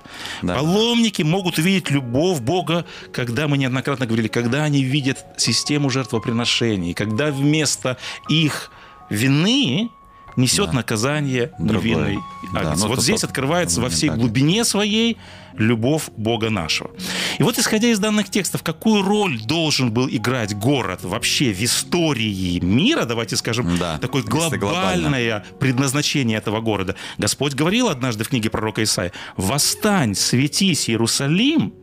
Да. 0.43 0.55
Паломники 0.55 1.23
могут 1.23 1.57
увидеть 1.57 1.91
любовь 1.91 2.39
Бога, 2.39 2.85
когда 3.11 3.49
мы 3.49 3.57
неоднократно 3.57 4.05
говорили, 4.05 4.29
когда 4.29 4.63
они 4.63 4.81
видят 4.81 5.25
систему 5.35 5.89
жертвоприношений, 5.89 6.93
когда 6.93 7.31
вместо 7.31 7.97
их 8.29 8.71
вины 9.09 9.89
несет 10.35 10.67
Да. 10.67 10.73
наказание 10.77 11.51
Другой. 11.59 11.83
невинный 11.83 12.19
агнец. 12.55 12.81
ну, 12.81 12.87
вот 12.87 13.01
здесь 13.01 13.23
открывается 13.23 13.81
во 13.81 13.89
всей 13.89 14.09
так. 14.09 14.17
глубине 14.17 14.63
своей 14.63 15.17
любовь 15.55 16.09
Бога 16.17 16.49
нашего. 16.49 16.89
И 17.37 17.43
вот 17.43 17.59
исходя 17.59 17.87
из 17.89 17.99
данных 17.99 18.29
текстов, 18.31 18.63
какую 18.63 19.03
роль 19.03 19.39
должен 19.43 19.91
был 19.91 20.07
играть 20.09 20.55
город 20.57 21.01
вообще 21.03 21.53
в 21.53 21.63
истории 21.63 22.59
мира, 22.59 23.05
давайте 23.05 23.35
скажем, 23.37 23.77
Да, 23.77 23.99
такое 23.99 24.23
глобальное 24.23 25.45
предназначение 25.59 26.39
этого 26.39 26.61
города. 26.61 26.95
Господь 27.19 27.53
говорил 27.53 27.89
однажды 27.89 28.23
в 28.23 28.29
книге 28.29 28.49
пророка 28.49 28.81
Исаия, 28.81 29.11
«Восстань, 29.37 30.15
светись, 30.15 30.89
Иерусалим, 30.89 31.73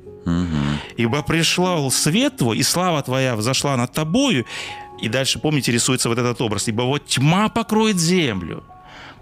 ибо 0.97 1.23
пришел 1.23 1.91
свет 1.93 2.37
твой, 2.39 2.59
и 2.59 2.63
слава 2.65 3.01
твоя 3.03 3.37
взошла 3.37 3.77
над 3.77 3.93
тобою». 3.93 4.45
И 5.01 5.09
дальше, 5.09 5.39
помните, 5.39 5.73
рисуется 5.73 6.09
вот 6.09 6.19
этот 6.19 6.41
образ. 6.41 6.69
«Ибо 6.69 6.83
вот 6.83 7.07
тьма 7.07 7.49
покроет 7.49 7.99
землю, 7.99 8.63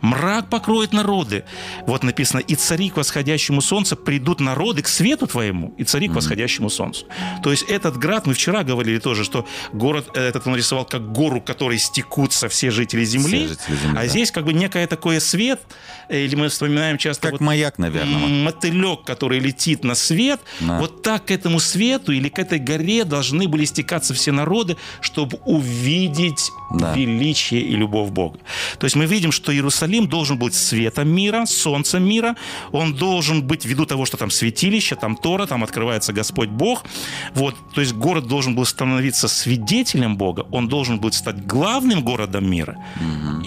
мрак 0.00 0.48
покроет 0.48 0.92
народы». 0.92 1.44
Вот 1.86 2.02
написано, 2.04 2.40
«И 2.40 2.54
цари 2.54 2.90
к 2.90 2.96
восходящему 2.96 3.60
солнцу 3.60 3.96
придут 3.96 4.40
народы 4.40 4.82
к 4.82 4.88
свету 4.88 5.26
твоему, 5.26 5.74
и 5.78 5.84
цари 5.84 6.08
к 6.08 6.12
восходящему 6.12 6.70
солнцу». 6.70 7.06
То 7.42 7.50
есть 7.50 7.64
этот 7.64 7.96
град, 7.96 8.26
мы 8.26 8.34
вчера 8.34 8.62
говорили 8.64 8.98
тоже, 8.98 9.24
что 9.24 9.46
город 9.72 10.08
этот 10.14 10.46
он 10.46 10.56
рисовал 10.56 10.84
как 10.84 11.12
гору, 11.12 11.40
к 11.40 11.44
которой 11.44 11.78
стекутся 11.78 12.48
все 12.48 12.70
жители 12.70 13.04
земли, 13.04 13.38
Все 13.46 13.48
жители 13.48 13.76
земли, 13.76 13.96
а 13.98 14.02
да. 14.02 14.06
здесь 14.06 14.30
как 14.30 14.44
бы 14.44 14.52
некое 14.52 14.86
такое 14.86 15.20
свет, 15.20 15.60
или 16.08 16.34
мы 16.36 16.48
вспоминаем 16.48 16.98
часто 16.98 17.22
Как 17.22 17.32
вот 17.32 17.40
маяк, 17.40 17.78
наверное. 17.78 18.28
мотылек, 18.44 19.04
который 19.04 19.38
летит 19.40 19.84
на 19.84 19.94
свет, 19.94 20.40
Да. 20.60 20.78
вот 20.78 21.02
так 21.02 21.26
к 21.26 21.30
этому 21.30 21.60
свету 21.60 22.12
или 22.12 22.28
к 22.28 22.38
этой 22.38 22.58
горе 22.58 23.04
должны 23.04 23.48
были 23.48 23.64
стекаться 23.64 24.14
все 24.14 24.32
народы, 24.32 24.76
чтобы 25.00 25.38
увидеть 25.44 26.50
Да. 26.70 26.94
величие 26.94 27.60
и 27.62 27.74
любовь 27.76 28.10
Бога. 28.10 28.38
То 28.78 28.84
есть 28.84 28.96
мы 28.96 29.06
видим, 29.06 29.32
что 29.32 29.52
Иерусалим 29.52 29.87
должен 30.08 30.38
быть 30.38 30.54
светом 30.54 31.08
мира, 31.08 31.46
солнцем 31.46 32.04
мира. 32.04 32.36
Он 32.72 32.94
должен 32.94 33.42
быть 33.42 33.64
ввиду 33.64 33.86
того, 33.86 34.06
что 34.06 34.16
там 34.16 34.30
святилище, 34.30 34.96
там 34.96 35.16
Тора, 35.16 35.46
там 35.46 35.64
открывается 35.64 36.12
Господь 36.12 36.48
Бог. 36.48 36.84
Вот, 37.34 37.54
то 37.74 37.80
есть 37.80 37.94
город 37.94 38.26
должен 38.26 38.54
был 38.54 38.64
становиться 38.64 39.28
свидетелем 39.28 40.16
Бога. 40.16 40.46
Он 40.50 40.68
должен 40.68 40.98
был 41.00 41.12
стать 41.12 41.46
главным 41.46 42.02
городом 42.02 42.50
мира. 42.50 42.76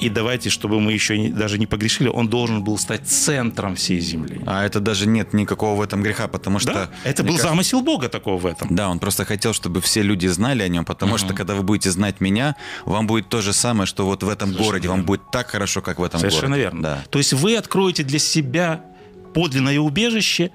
И 0.02 0.10
давайте, 0.10 0.50
чтобы 0.50 0.80
мы 0.80 0.94
еще 0.94 1.18
не- 1.18 1.30
даже 1.30 1.58
не 1.58 1.68
погрешили, 1.68 2.08
он 2.08 2.28
должен 2.28 2.64
был 2.64 2.78
стать 2.78 3.08
центром 3.08 3.76
всей 3.76 4.00
земли. 4.00 4.42
А 4.46 4.66
это 4.66 4.80
даже 4.80 5.08
нет 5.08 5.34
никакого 5.34 5.76
в 5.78 5.82
этом 5.82 6.02
греха, 6.04 6.28
потому 6.28 6.60
что... 6.60 6.74
Да? 6.74 6.90
Это 7.04 7.24
был 7.24 7.30
кажется, 7.30 7.50
замысел 7.50 7.82
Бога 7.82 8.10
такого 8.10 8.38
в 8.38 8.46
этом. 8.46 8.76
Да, 8.76 8.90
он 8.90 9.00
просто 9.00 9.26
хотел, 9.26 9.54
чтобы 9.54 9.82
все 9.82 10.02
люди 10.02 10.28
знали 10.28 10.64
о 10.64 10.68
нем, 10.68 10.86
потому 10.86 11.18
что 11.18 11.34
когда 11.34 11.54
вы 11.54 11.64
будете 11.64 11.92
знать 11.92 12.22
меня, 12.22 12.56
вам 12.86 13.08
будет 13.08 13.30
то 13.30 13.42
же 13.42 13.54
самое, 13.54 13.86
что 13.86 14.06
вот 14.06 14.24
в 14.24 14.30
этом 14.30 14.54
городе, 14.54 14.88
вам 14.88 15.04
будет 15.04 15.22
так 15.32 15.50
хорошо, 15.50 15.82
как 15.82 16.00
в 16.00 16.04
этом 16.04 16.22
Совершенно 16.32 16.56
городе. 16.56 16.64
верно. 16.64 16.82
Да. 16.82 17.04
То 17.10 17.20
есть 17.20 17.34
вы 17.34 17.56
откроете 17.56 18.04
для 18.04 18.20
себя 18.20 18.84
подлинное 19.34 19.80
убежище, 19.80 20.52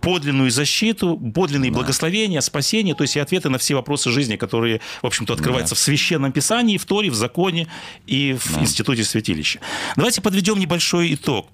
подлинную 0.00 0.50
защиту, 0.50 1.16
подлинные 1.34 1.70
благословения, 1.70 2.40
спасение, 2.40 2.94
то 2.94 3.02
есть 3.02 3.16
и 3.16 3.20
ответы 3.20 3.48
на 3.48 3.58
все 3.58 3.74
вопросы 3.74 4.10
жизни, 4.10 4.36
которые, 4.36 4.80
в 5.02 5.06
общем-то, 5.06 5.34
открываются 5.34 5.74
в 5.74 5.78
Священном 5.78 6.32
Писании, 6.32 6.78
в 6.78 6.84
Торе, 6.84 7.10
в 7.10 7.14
Законе 7.14 7.66
и 8.06 8.36
в 8.38 8.58
Институте 8.58 9.04
Святилища. 9.04 9.60
Давайте 9.96 10.20
подведем 10.20 10.58
небольшой 10.58 11.14
итог. 11.14 11.48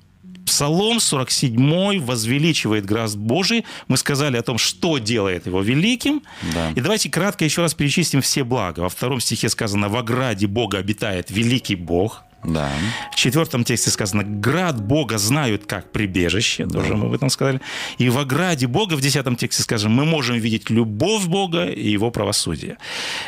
Псалом 0.46 1.00
47 1.00 2.00
возвеличивает 2.00 2.84
град 2.84 3.16
Божий. 3.16 3.64
Мы 3.88 3.96
сказали 3.96 4.37
о 4.37 4.42
том, 4.42 4.58
что 4.58 4.99
делает 4.99 5.46
его 5.46 5.62
великим. 5.62 6.23
Да. 6.54 6.70
И 6.70 6.80
давайте 6.80 7.08
кратко 7.08 7.44
еще 7.44 7.62
раз 7.62 7.75
перечислим 7.75 8.20
все 8.20 8.44
блага. 8.44 8.80
Во 8.80 8.88
втором 8.88 9.20
стихе 9.20 9.49
сказано, 9.49 9.88
в 9.88 9.96
ограде 9.96 10.46
Бога 10.46 10.78
обитает 10.78 11.30
великий 11.30 11.76
Бог. 11.76 12.23
Да. 12.44 12.70
В 13.12 13.16
четвертом 13.16 13.64
тексте 13.64 13.90
сказано, 13.90 14.22
град 14.24 14.82
Бога 14.82 15.18
знают 15.18 15.66
как 15.66 15.90
прибежище, 15.92 16.66
тоже 16.66 16.96
мы 16.96 17.06
об 17.06 17.12
этом 17.14 17.30
сказали. 17.30 17.60
И 17.98 18.08
в 18.10 18.18
ограде 18.18 18.66
Бога, 18.66 18.94
в 18.94 19.00
десятом 19.00 19.36
тексте 19.36 19.62
скажем, 19.62 19.92
мы 19.92 20.04
можем 20.04 20.36
видеть 20.36 20.70
любовь 20.70 21.24
Бога 21.24 21.64
и 21.66 21.88
его 21.90 22.10
правосудие. 22.10 22.76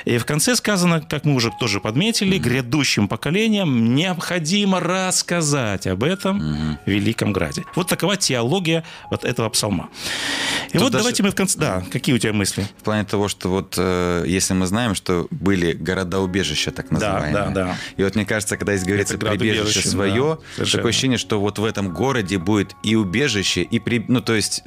И 0.04 0.18
в 0.18 0.24
конце 0.24 0.54
сказано, 0.56 1.00
как 1.00 1.24
мы 1.24 1.34
уже 1.34 1.50
тоже 1.58 1.80
подметили, 1.80 2.38
грядущим 2.38 3.08
поколениям 3.08 3.94
необходимо 3.94 4.80
рассказать 4.80 5.86
об 5.86 6.02
этом 6.04 6.78
великом 6.86 7.32
граде. 7.32 7.64
Вот 7.74 7.88
такова 7.88 8.16
теология 8.16 8.84
вот 9.10 9.24
этого 9.24 9.48
псалма. 9.48 9.88
И 10.68 10.72
Тут 10.72 10.82
вот 10.82 10.92
даже- 10.92 11.02
давайте 11.04 11.22
мы 11.22 11.30
в 11.30 11.34
конце... 11.34 11.58
Да, 11.58 11.84
какие 11.90 12.14
у 12.14 12.18
тебя 12.18 12.32
мысли? 12.32 12.66
В 12.78 12.82
плане 12.82 13.04
того, 13.04 13.28
что 13.28 13.48
вот 13.48 13.74
э, 13.78 14.24
если 14.26 14.54
мы 14.54 14.66
знаем, 14.66 14.94
что 14.94 15.26
были 15.30 15.72
города-убежища, 15.72 16.70
так 16.70 16.90
называемые. 16.90 17.32
да, 17.32 17.50
да. 17.50 17.76
И 17.96 18.02
вот 18.02 18.14
мне 18.14 18.24
кажется, 18.24 18.56
когда 18.56 18.76
здесь 18.76 19.05
Это 19.14 19.26
прибежище 19.26 19.54
град-убежище, 19.54 19.88
свое, 19.88 20.38
да, 20.38 20.38
совершенно. 20.54 20.78
такое 20.78 20.90
ощущение, 20.90 21.18
что 21.18 21.40
вот 21.40 21.58
в 21.58 21.64
этом 21.64 21.92
городе 21.92 22.38
будет 22.38 22.74
и 22.82 22.96
убежище, 22.96 23.62
и 23.62 23.78
при... 23.78 24.04
ну 24.08 24.20
то 24.20 24.34
есть 24.34 24.62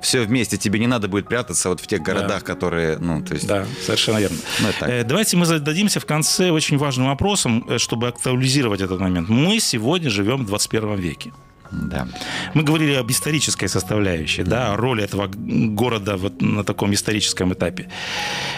все 0.00 0.22
вместе, 0.22 0.56
тебе 0.56 0.78
не 0.78 0.86
надо 0.86 1.08
будет 1.08 1.28
прятаться 1.28 1.68
вот 1.68 1.80
в 1.80 1.86
тех 1.86 2.02
городах, 2.02 2.44
которые, 2.44 2.98
ну 2.98 3.22
то 3.22 3.34
есть. 3.34 3.46
Да, 3.46 3.66
совершенно 3.84 4.18
верно. 4.18 4.36
Ну. 4.60 4.68
Э, 4.86 5.04
Давайте 5.04 5.36
мы 5.36 5.46
зададимся 5.46 6.00
в 6.00 6.06
конце 6.06 6.50
очень 6.50 6.78
важным 6.78 7.08
вопросом, 7.08 7.64
э, 7.68 7.78
чтобы 7.78 8.08
актуализировать 8.08 8.80
этот 8.80 9.00
момент. 9.00 9.28
Мы 9.28 9.58
сегодня 9.60 10.10
живем 10.10 10.44
в 10.44 10.46
21 10.46 10.96
веке. 10.96 11.32
Да. 11.72 12.06
Мы 12.54 12.62
говорили 12.62 12.94
об 12.94 13.10
исторической 13.10 13.66
составляющей, 13.66 14.44
да, 14.44 14.72
о 14.72 14.76
роли 14.76 15.02
этого 15.02 15.28
города 15.28 16.16
вот 16.16 16.40
на 16.40 16.62
таком 16.62 16.94
историческом 16.94 17.52
этапе. 17.52 17.90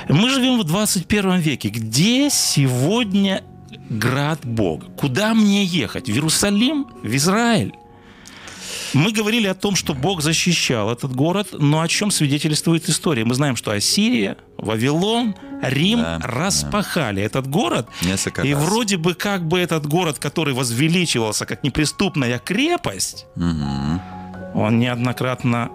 Мы 0.08 0.28
живем 0.28 0.61
в 0.61 0.64
21 0.64 1.38
веке. 1.38 1.70
Где 1.70 2.28
сегодня 2.30 3.42
град 3.90 4.40
Бога? 4.45 4.87
Куда 4.97 5.35
мне 5.35 5.64
ехать? 5.64 6.07
В 6.09 6.12
Иерусалим? 6.12 6.86
В 7.02 7.15
Израиль? 7.17 7.73
Мы 8.95 9.13
говорили 9.13 9.47
о 9.47 9.54
том, 9.54 9.76
что 9.76 9.93
Бог 9.95 10.23
защищал 10.23 10.91
этот 10.91 11.15
город, 11.15 11.49
но 11.52 11.82
о 11.82 11.89
чем 11.89 12.10
свидетельствует 12.10 12.89
история? 12.89 13.25
Мы 13.26 13.34
знаем, 13.34 13.54
что 13.54 13.71
Ассирия, 13.71 14.39
Вавилон, 14.56 15.34
Рим 15.63 15.99
Да, 16.00 16.19
распахали 16.23 17.23
этот 17.23 17.47
город. 17.49 17.86
Несколько 18.02 18.43
И 18.43 18.54
раз. 18.54 18.65
вроде 18.65 18.97
бы 18.97 19.13
как 19.15 19.47
бы 19.47 19.58
этот 19.58 19.86
город, 19.86 20.19
который 20.19 20.54
возвеличивался 20.54 21.45
как 21.45 21.65
неприступная 21.65 22.39
крепость, 22.39 23.26
Мгм. 23.36 24.00
он 24.54 24.78
неоднократно, 24.78 25.71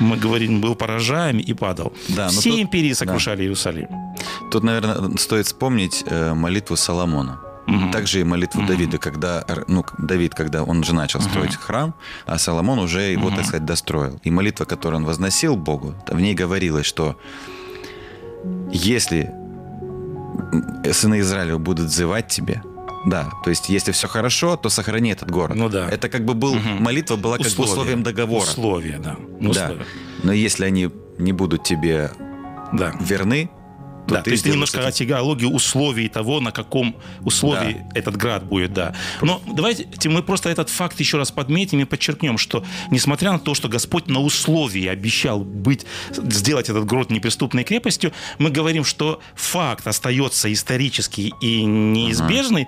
мы 0.00 0.16
говорим, 0.18 0.60
был 0.60 0.74
поражаем 0.74 1.38
и 1.38 1.54
падал. 1.54 1.94
Да, 2.08 2.28
Все 2.28 2.50
тут- 2.50 2.60
империи 2.60 2.92
сокрушали 2.92 3.42
Иерусалим. 3.44 3.88
Тут, 4.50 4.62
наверное, 4.64 5.16
стоит 5.18 5.46
вспомнить 5.46 6.04
э, 6.06 6.34
молитву 6.34 6.76
Соломона. 6.76 7.40
Мгм. 7.66 7.92
Также 7.92 8.20
и 8.20 8.24
молитву 8.24 8.62
Давида, 8.66 8.98
когда, 8.98 9.44
ну, 9.68 9.84
Давид, 9.98 10.34
когда 10.34 10.64
он 10.64 10.82
же 10.82 10.94
начал 10.94 11.20
строить 11.20 11.54
храм, 11.56 11.94
а 12.26 12.36
Соломон 12.38 12.78
уже 12.80 13.02
его, 13.12 13.30
так 13.30 13.44
сказать, 13.44 13.64
достроил. 13.64 14.20
И 14.24 14.30
молитва, 14.32 14.64
которую 14.64 15.00
он 15.00 15.06
возносил 15.06 15.56
Богу, 15.56 15.94
в 16.08 16.20
ней 16.20 16.34
говорилось, 16.34 16.86
что 16.86 17.16
если 18.72 19.30
м, 20.52 20.82
сыны 20.92 21.20
Израиля 21.20 21.56
будут 21.58 21.86
взывать 21.86 22.28
тебе, 22.28 22.62
да, 23.06 23.30
то 23.44 23.50
есть 23.50 23.68
если 23.68 23.92
все 23.92 24.08
хорошо, 24.08 24.56
то 24.56 24.68
сохрани 24.68 25.10
этот 25.10 25.30
город. 25.30 25.56
Ну 25.56 25.68
да. 25.68 25.88
Это 25.88 26.08
как 26.08 26.24
бы 26.24 26.34
был, 26.34 26.54
Мгм. 26.54 26.82
молитва 26.82 27.16
была 27.16 27.36
как 27.36 27.46
бы 27.46 27.50
Условия. 27.50 27.70
условием 27.72 28.02
договора. 28.02 28.42
Условия, 28.42 28.98
да. 28.98 29.16
Да. 29.40 29.48
Условия. 29.50 29.86
Но 30.22 30.32
если 30.32 30.64
они 30.64 30.90
не 31.18 31.32
будут 31.32 31.62
тебе 31.64 32.10
Да. 32.72 32.92
верны, 33.00 33.50
то 34.08 34.14
Да, 34.14 34.22
ты 34.22 34.24
то 34.24 34.30
есть 34.30 34.44
ты 34.44 34.50
немножко 34.50 34.78
это- 34.78 34.88
о 34.88 34.92
теологии 34.92 35.44
условий 35.46 36.08
того, 36.08 36.40
на 36.40 36.50
каком 36.50 36.96
условии 37.24 37.84
этот 37.94 38.16
град 38.16 38.44
будет, 38.44 38.72
да. 38.72 38.94
Но 39.20 39.40
давайте 39.46 39.86
мы 40.08 40.22
просто 40.22 40.48
этот 40.50 40.70
факт 40.70 40.98
еще 41.00 41.18
раз 41.18 41.30
подметим 41.30 41.80
и 41.80 41.84
подчеркнем, 41.84 42.36
что 42.38 42.64
несмотря 42.90 43.32
на 43.32 43.38
то, 43.38 43.54
что 43.54 43.68
Господь 43.68 44.08
на 44.08 44.20
условии 44.20 44.86
обещал 44.86 45.40
быть, 45.44 45.86
сделать 46.10 46.68
этот 46.68 46.84
город 46.84 47.10
неприступной 47.10 47.64
крепостью, 47.64 48.12
мы 48.38 48.50
говорим, 48.50 48.84
что 48.84 49.20
факт 49.36 49.86
остается 49.86 50.52
исторический 50.52 51.32
и 51.40 51.62
неизбежный 51.64 52.66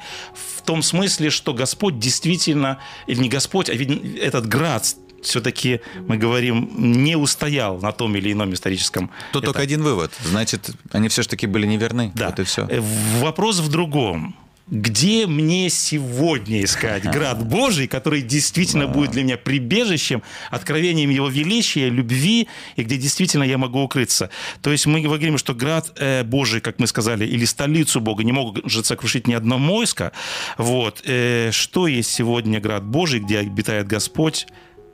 в 0.57 0.63
том 0.63 0.83
смысле, 0.83 1.31
что 1.31 1.53
Господь 1.53 1.99
действительно, 1.99 2.79
или 3.07 3.19
не 3.21 3.29
Господь, 3.29 3.69
а 3.71 3.75
ведь 3.75 3.91
этот 4.19 4.47
град 4.47 4.87
все-таки, 5.27 5.81
мы 6.09 6.17
говорим, 6.17 6.71
не 7.03 7.17
устоял 7.17 7.79
на 7.81 7.93
том 7.93 8.15
или 8.17 8.33
ином 8.33 8.53
историческом 8.55 9.11
Тут 9.33 9.45
только 9.45 9.61
один 9.61 9.83
вывод. 9.83 10.13
Значит, 10.25 10.71
они 10.93 11.09
все-таки 11.09 11.47
были 11.47 11.67
неверны. 11.67 12.13
да. 12.15 12.27
Вот 12.29 12.41
и 12.41 12.45
все. 12.45 12.67
Э, 12.69 12.81
Вопрос 13.21 13.61
в 13.61 13.69
другом. 13.69 14.35
Где 14.67 15.27
мне 15.27 15.69
сегодня 15.69 16.65
искать 16.65 17.05
град 17.05 17.47
Божий, 17.47 17.87
который 17.87 18.23
действительно 18.23 18.87
будет 18.87 19.11
для 19.11 19.23
меня 19.23 19.37
прибежищем, 19.37 20.23
откровением 20.51 21.11
Его 21.11 21.29
величия, 21.29 21.91
любви, 21.91 22.49
и 22.77 22.83
где 22.83 22.97
действительно 22.97 23.43
я 23.45 23.59
могу 23.59 23.83
укрыться? 23.83 24.31
То 24.63 24.73
есть 24.73 24.87
мы 24.87 25.03
говорим, 25.03 25.37
что 25.37 25.55
град 25.55 25.93
э, 25.97 26.25
Божий, 26.25 26.63
как 26.63 26.79
мы 26.79 26.87
сказали, 26.87 27.27
или 27.27 27.45
столицу 27.45 28.01
Бога 28.01 28.25
не 28.25 28.33
же 28.67 28.83
сокрушить 28.83 29.27
ни 29.27 29.35
одно 29.35 29.59
войско. 29.59 30.13
Вот. 30.57 31.03
Э, 31.05 31.51
Что 31.53 31.87
есть 31.87 32.11
сегодня 32.11 32.59
град 32.59 32.85
Божий, 32.85 33.21
где 33.21 33.41
обитает 33.41 33.87
Господь? 33.87 34.47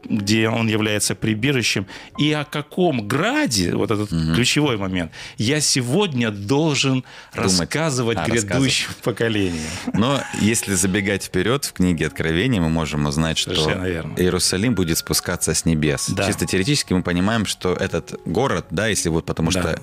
Где 0.05 0.49
он 0.49 0.69
является 0.69 1.15
прибежищем, 1.15 1.87
и 2.19 2.33
о 2.33 2.45
каком 2.45 3.07
граде, 3.07 3.75
вот 3.75 3.91
этот 3.91 4.09
ключевой 4.09 4.77
момент, 4.77 5.13
я 5.37 5.61
сегодня 5.61 6.31
должен 6.31 7.05
рассказывать 7.33 8.19
А, 8.19 8.27
грядущим 8.29 8.91
поколениям. 9.03 9.71
Но 9.93 10.21
если 10.41 10.75
забегать 10.75 11.25
вперед 11.25 11.65
в 11.65 11.73
книге 11.73 12.07
Откровения, 12.07 12.61
мы 12.61 12.69
можем 12.71 13.07
узнать, 13.07 13.39
что. 13.39 13.53
Иерусалим 13.53 14.75
будет 14.75 14.99
спускаться 14.99 15.55
с 15.55 15.65
небес. 15.65 16.09
Да. 16.11 16.27
Чисто 16.27 16.47
теоретически 16.47 16.93
мы 16.93 17.03
понимаем, 17.03 17.47
что 17.47 17.73
этот 17.75 18.15
город, 18.25 18.67
да, 18.71 18.87
если 18.89 19.09
вот 19.09 19.27
потому 19.27 19.51
Да. 19.51 19.61
что 19.61 19.83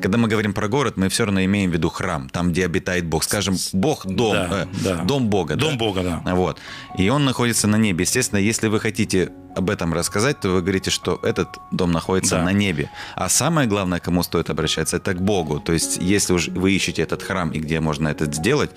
когда 0.00 0.18
мы 0.18 0.28
говорим 0.28 0.52
про 0.52 0.68
город, 0.68 0.96
мы 0.96 1.08
все 1.08 1.24
равно 1.24 1.42
имеем 1.44 1.70
в 1.70 1.72
виду 1.72 1.88
храм, 1.88 2.28
там, 2.28 2.52
где 2.52 2.64
обитает 2.66 3.06
Бог. 3.06 3.24
Скажем, 3.24 3.56
Бог 3.72 4.06
дом, 4.06 4.32
Да, 4.34 4.62
э, 4.62 4.66
да. 4.84 4.94
дом 5.04 5.28
Бога. 5.28 5.56
Дом 5.56 5.72
да? 5.72 5.76
Бога, 5.78 6.22
да. 6.24 6.34
Вот. 6.34 6.58
И 6.98 7.08
он 7.08 7.24
находится 7.24 7.66
на 7.66 7.76
небе. 7.76 8.02
Естественно, 8.02 8.38
если 8.38 8.68
вы 8.68 8.80
хотите 8.80 9.30
об 9.54 9.70
этом 9.70 9.94
рассказать, 9.94 10.40
то 10.40 10.48
вы 10.50 10.60
говорите, 10.62 10.90
что 10.90 11.18
этот 11.22 11.58
дом 11.70 11.92
находится 11.92 12.36
Да. 12.36 12.44
на 12.44 12.52
небе. 12.52 12.90
А 13.14 13.28
самое 13.28 13.68
главное, 13.68 14.00
кому 14.00 14.22
стоит 14.22 14.50
обращаться, 14.50 14.96
это 14.96 15.14
к 15.14 15.20
Богу. 15.22 15.60
То 15.60 15.72
есть, 15.72 15.98
если 16.00 16.32
уж 16.34 16.48
вы 16.48 16.72
ищете 16.72 17.02
этот 17.02 17.22
храм 17.22 17.50
и 17.50 17.58
где 17.60 17.80
можно 17.80 18.08
это 18.08 18.24
сделать, 18.32 18.70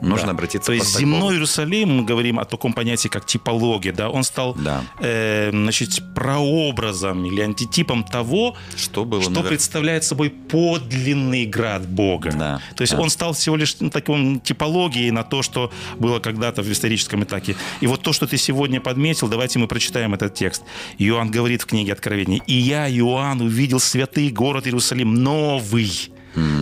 нужно 0.00 0.26
Да. 0.26 0.32
обратиться 0.32 0.66
То 0.66 0.72
есть 0.72 0.98
земной. 0.98 1.34
Иерусалим, 1.34 1.98
мы 1.98 2.04
говорим 2.04 2.38
о 2.38 2.44
таком 2.44 2.72
понятии, 2.72 3.08
как 3.08 3.26
типология, 3.26 3.92
да, 3.92 4.08
он 4.10 4.22
стал 4.24 4.54
Да. 4.54 4.82
э, 5.00 5.50
значит, 5.52 6.00
прообразом 6.14 7.24
или 7.24 7.40
антитипом 7.40 8.04
того, 8.04 8.56
Что 8.76 9.04
было 9.04 9.22
что 9.22 9.30
навер- 9.32 9.48
представляет 9.48 10.04
собой 10.04 10.30
подлинный 10.30 11.46
град 11.46 11.86
Бога. 11.88 12.30
Да, 12.32 12.60
То 12.76 12.82
есть 12.82 12.94
да. 12.94 13.00
он 13.00 13.10
стал 13.10 13.32
всего 13.32 13.56
лишь 13.56 13.76
ну, 13.80 13.90
таким 13.90 14.40
типологией 14.40 15.10
на 15.10 15.22
то, 15.24 15.42
что 15.42 15.70
было 15.98 16.18
когда-то 16.20 16.62
в 16.62 16.70
историческом 16.70 17.24
этапе. 17.24 17.56
И 17.80 17.86
вот 17.86 18.02
то, 18.02 18.12
что 18.12 18.26
ты 18.26 18.36
сегодня 18.38 18.80
подметил, 18.80 19.28
давайте 19.28 19.58
мы 19.58 19.66
прочитаем 19.68 20.14
этот 20.14 20.34
текст. 20.34 20.62
Иоанн 20.98 21.30
говорит 21.30 21.62
в 21.62 21.66
книге 21.66 21.92
Откровения, 21.92 22.40
«И 22.46 22.54
я, 22.54 22.88
Иоанн, 22.90 23.40
увидел 23.40 23.80
святый 23.80 24.30
город 24.30 24.66
Иерусалим, 24.66 25.14
новый, 25.14 25.90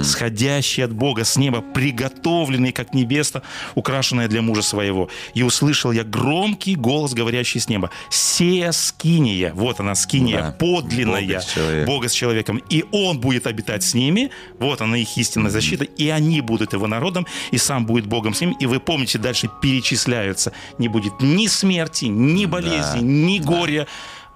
сходящий 0.05 0.85
от 0.85 0.93
Бога 0.93 1.25
с 1.25 1.37
неба, 1.37 1.61
приготовленный, 1.61 2.73
как 2.73 2.95
небесно, 2.95 3.43
украшенное 3.75 4.29
для 4.29 4.43
мужа 4.43 4.63
своего. 4.63 5.09
И 5.35 5.43
услышал 5.43 5.93
я 5.93 6.05
громкий 6.05 6.77
голос, 6.77 7.15
говорящий 7.15 7.61
с 7.61 7.69
неба. 7.69 7.91
«Сея 8.11 8.73
скиния». 8.73 9.53
Вот 9.55 9.81
она, 9.81 9.95
скиния, 9.95 10.39
Да. 10.43 10.51
подлинная. 10.53 11.23
Бога 11.27 11.41
с. 11.41 11.87
Бога 11.87 12.09
с 12.09 12.13
человеком. 12.13 12.63
И 12.69 12.85
он 12.93 13.21
будет 13.21 13.47
обитать 13.47 13.83
с 13.83 13.95
ними. 13.95 14.31
Вот 14.59 14.81
она 14.81 14.97
их 14.97 15.17
истинная 15.17 15.51
защита. 15.51 15.85
И 15.85 16.09
они 16.09 16.41
будут 16.41 16.73
его 16.73 16.87
народом, 16.87 17.27
и 17.51 17.59
сам 17.59 17.87
будет 17.87 18.07
Богом 18.07 18.35
с 18.35 18.41
ними. 18.41 18.57
И 18.61 18.67
вы 18.67 18.81
помните, 18.81 19.19
дальше 19.19 19.49
перечисляются. 19.63 20.53
Не 20.79 20.89
будет 20.89 21.21
ни 21.21 21.47
смерти, 21.47 22.07
ни 22.07 22.47
болезни, 22.47 23.01
ни 23.01 23.39
горя. 23.39 23.87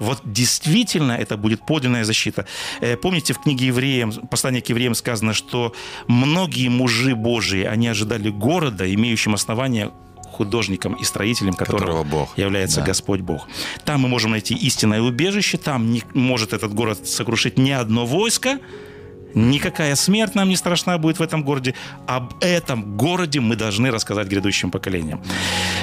Вот 0.01 0.21
действительно 0.25 1.13
это 1.13 1.37
будет 1.37 1.65
подлинная 1.67 2.05
защита. 2.05 2.47
Э, 2.81 2.97
Помните, 2.97 3.33
в 3.33 3.39
книге 3.39 3.67
Евреям, 3.67 4.13
послании 4.13 4.61
к 4.61 4.69
Евреям 4.71 4.95
сказано, 4.95 5.35
что 5.35 5.73
многие 6.09 6.69
мужи 6.69 7.15
Божии, 7.15 7.63
они 7.65 7.87
ожидали 7.89 8.31
города, 8.31 8.93
имеющим 8.93 9.35
основание 9.35 9.91
художником 10.33 10.95
и 10.95 11.05
строителем 11.05 11.53
которого, 11.53 11.81
Которого 11.81 12.05
Бог. 12.05 12.39
является 12.39 12.81
Да. 12.81 12.87
Господь 12.87 13.21
Бог. 13.21 13.47
Там 13.85 14.01
мы 14.01 14.09
можем 14.09 14.31
найти 14.31 14.55
истинное 14.55 15.03
убежище, 15.03 15.59
там 15.59 15.91
не 15.93 16.03
может 16.15 16.53
этот 16.53 16.73
город 16.73 17.07
сокрушить 17.07 17.59
ни 17.59 17.71
одно 17.71 18.07
войско, 18.07 18.59
Никакая 19.35 19.95
смерть 19.95 20.35
нам 20.35 20.49
не 20.49 20.57
страшна 20.57 20.99
будет 20.99 21.19
в 21.19 21.23
этом 21.23 21.43
городе. 21.45 21.75
Об 22.07 22.35
этом 22.41 22.97
городе 22.97 23.41
мы 23.41 23.57
должны 23.57 23.91
рассказать 23.91 24.29
грядущим 24.29 24.71
поколениям. 24.71 25.23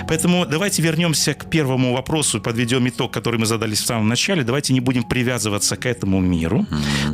Поэтому 0.07 0.45
давайте 0.45 0.81
вернемся 0.81 1.33
к 1.33 1.49
первому 1.49 1.93
вопросу, 1.93 2.41
подведем 2.41 2.87
итог, 2.87 3.11
который 3.11 3.39
мы 3.39 3.45
задались 3.45 3.81
в 3.81 3.85
самом 3.85 4.07
начале. 4.07 4.43
Давайте 4.43 4.73
не 4.73 4.79
будем 4.79 5.03
привязываться 5.03 5.75
к 5.75 5.85
этому 5.85 6.19
миру. 6.19 6.65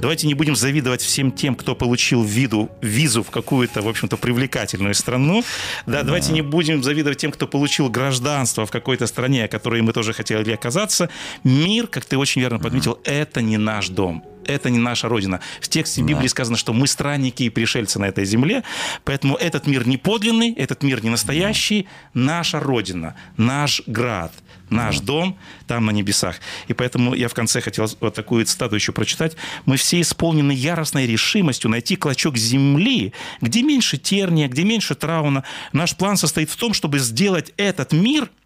Давайте 0.02 0.28
не 0.28 0.34
будем 0.34 0.56
завидовать 0.56 1.02
всем 1.02 1.32
тем, 1.32 1.56
кто 1.56 1.76
получил 1.76 2.24
виду, 2.24 2.69
визу 2.82 3.24
в 3.24 3.30
какую-то, 3.30 3.82
в 3.82 3.88
общем-то, 3.88 4.17
привлекательную 4.17 4.93
страну. 4.96 5.43
Да, 5.86 6.04
давайте 6.04 6.34
не 6.34 6.41
будем 6.41 6.84
завидовать 6.84 7.17
тем, 7.17 7.32
кто 7.32 7.48
получил 7.48 7.89
гражданство 7.89 8.65
в 8.65 8.72
какой-то 8.72 9.08
стране, 9.08 9.46
о 9.46 9.48
которой 9.48 9.82
мы 9.82 9.93
тоже 9.93 10.13
хотели 10.13 10.52
оказаться. 10.52 11.10
Мир, 11.43 11.88
как 11.88 12.06
ты 12.06 12.17
очень 12.17 12.41
верно 12.41 12.60
подметил, 12.60 13.00
это 13.04 13.41
не 13.41 13.58
наш 13.58 13.89
дом 13.89 14.24
это 14.47 14.69
не 14.69 14.79
наша 14.79 15.08
родина. 15.10 15.39
В 15.62 15.67
тексте 15.67 16.01
Библии 16.01 16.27
сказано, 16.27 16.58
что 16.58 16.73
мы 16.73 16.88
странники 16.88 17.43
и 17.43 17.49
пришельцы 17.49 17.99
на 17.99 18.06
этой 18.06 18.25
земле, 18.25 18.63
поэтому 19.03 19.36
этот 19.36 19.67
мир 19.67 19.88
не 19.88 19.97
подлинный, 19.97 20.53
этот 20.53 20.84
мир 20.84 21.03
не 21.03 21.10
настоящий, 21.10 21.88
наша 22.13 22.60
родина, 22.60 23.15
наш 23.38 23.82
град, 23.88 24.34
наш 24.69 24.99
дом 24.99 25.38
там 25.67 25.86
на 25.86 25.91
небесах. 25.91 26.38
И 26.67 26.73
поэтому 26.73 27.13
я 27.13 27.27
в 27.27 27.34
конце 27.34 27.62
хотел 27.62 27.88
вот 27.99 28.13
такую 28.13 28.45
цитату 28.45 28.75
еще 28.75 28.91
прочитать. 28.91 29.36
«Мы 29.65 29.77
все 29.77 30.01
исполнены 30.01 30.51
яростной 30.51 31.06
решимостью 31.06 31.69
найти 31.69 31.95
клочок 31.95 32.38
земли, 32.38 33.13
где 33.41 33.62
меньше 33.62 33.97
терния, 33.97 34.47
где 34.47 34.63
меньше 34.63 34.95
трауна. 34.95 35.43
Наш 35.71 35.95
план 35.95 36.17
состоит 36.17 36.49
в 36.49 36.56
том, 36.56 36.73
чтобы 36.73 36.99
сделать 36.99 37.53
этот 37.58 37.93
мир– 37.93 38.29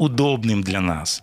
удобным 0.00 0.62
для 0.62 0.80
нас. 0.80 1.22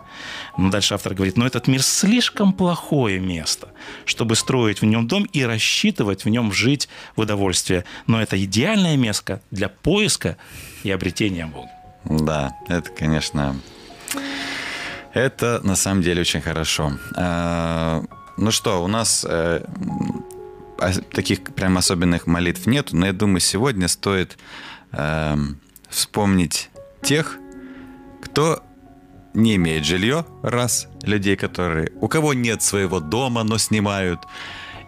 Но 0.57 0.69
дальше 0.69 0.93
автор 0.93 1.13
говорит, 1.15 1.35
но 1.35 1.45
этот 1.47 1.67
мир 1.67 1.81
слишком 1.81 2.53
плохое 2.53 3.19
место, 3.19 3.69
чтобы 4.05 4.35
строить 4.35 4.81
в 4.81 4.85
нем 4.85 5.07
дом 5.07 5.23
и 5.23 5.43
рассчитывать 5.43 6.25
в 6.25 6.29
нем 6.29 6.51
жить 6.53 6.87
в 7.15 7.21
удовольствие. 7.21 7.83
Но 8.05 8.21
это 8.21 8.41
идеальное 8.43 8.95
место 8.95 9.41
для 9.51 9.67
поиска 9.69 10.37
и 10.83 10.91
обретения 10.91 11.47
Бога. 11.47 11.69
Да, 12.05 12.53
это, 12.67 12.89
конечно, 12.91 13.55
это 15.13 15.59
на 15.63 15.75
самом 15.75 16.03
деле 16.03 16.21
очень 16.21 16.41
хорошо. 16.41 16.93
А, 17.15 18.03
Ну 18.37 18.51
что, 18.51 18.83
у 18.83 18.87
нас 18.87 19.25
э, 19.27 19.63
а- 20.79 21.01
таких 21.11 21.43
прям 21.55 21.75
особенных 21.77 22.27
молитв 22.27 22.67
нет, 22.67 22.93
но 22.93 23.07
я 23.07 23.13
думаю, 23.13 23.39
сегодня 23.39 23.87
стоит 23.87 24.37
эм, 24.91 25.57
вспомнить 25.89 26.69
тех, 27.01 27.39
кто 28.21 28.61
не 29.37 29.55
имеет 29.55 29.85
жилье, 29.85 30.25
раз, 30.41 30.87
людей, 31.03 31.35
которые, 31.35 31.91
у 32.01 32.07
кого 32.07 32.33
нет 32.33 32.61
своего 32.61 32.99
дома, 32.99 33.43
но 33.43 33.57
снимают. 33.57 34.19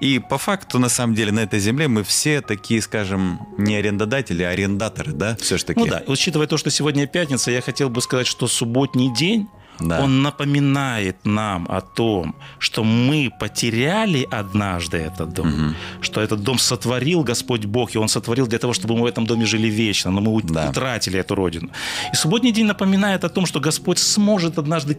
И 0.02 0.20
по 0.20 0.38
факту, 0.38 0.80
на 0.80 0.90
самом 0.90 1.14
деле, 1.14 1.32
на 1.32 1.42
этой 1.42 1.60
земле 1.60 1.88
мы 1.88 2.04
все 2.04 2.42
такие, 2.42 2.82
скажем, 2.82 3.40
не 3.58 3.76
арендодатели, 3.76 4.44
а 4.44 4.50
арендаторы, 4.50 5.12
да, 5.12 5.36
все 5.36 5.58
ж 5.58 5.64
таки. 5.64 5.80
Ну 5.80 5.86
да, 5.86 6.04
учитывая 6.08 6.48
то, 6.48 6.58
что 6.58 6.72
сегодня 6.72 7.06
пятница, 7.06 7.52
я 7.52 7.62
хотел 7.62 7.90
бы 7.90 8.02
сказать, 8.02 8.26
что 8.26 8.48
субботний 8.48 9.14
день, 9.14 9.48
Да. 9.80 10.02
он 10.04 10.22
напоминает 10.22 11.16
нам 11.26 11.66
о 11.70 11.82
том, 11.82 12.36
что 12.60 12.84
мы 12.84 13.32
потеряли 13.40 14.28
однажды 14.32 14.98
этот 14.98 15.34
дом, 15.34 15.76
что 16.02 16.22
этот 16.22 16.44
дом 16.44 16.58
сотворил 16.60 17.24
Господь 17.24 17.66
Бог, 17.66 17.96
и 17.96 17.98
Он 17.98 18.08
сотворил 18.08 18.48
для 18.48 18.60
того, 18.60 18.74
чтобы 18.74 18.96
мы 18.96 19.02
в 19.04 19.06
этом 19.06 19.26
доме 19.26 19.46
жили 19.46 19.68
вечно, 19.68 20.12
но 20.12 20.22
мы 20.22 20.42
Да. 20.44 20.70
утратили 20.70 21.20
эту 21.20 21.36
родину. 21.36 21.70
И 22.14 22.16
субботний 22.16 22.52
день 22.52 22.66
напоминает 22.66 23.24
о 23.24 23.30
том, 23.30 23.46
что 23.46 23.60
Господь 23.60 24.00
сможет 24.00 24.58
однажды 24.58 24.96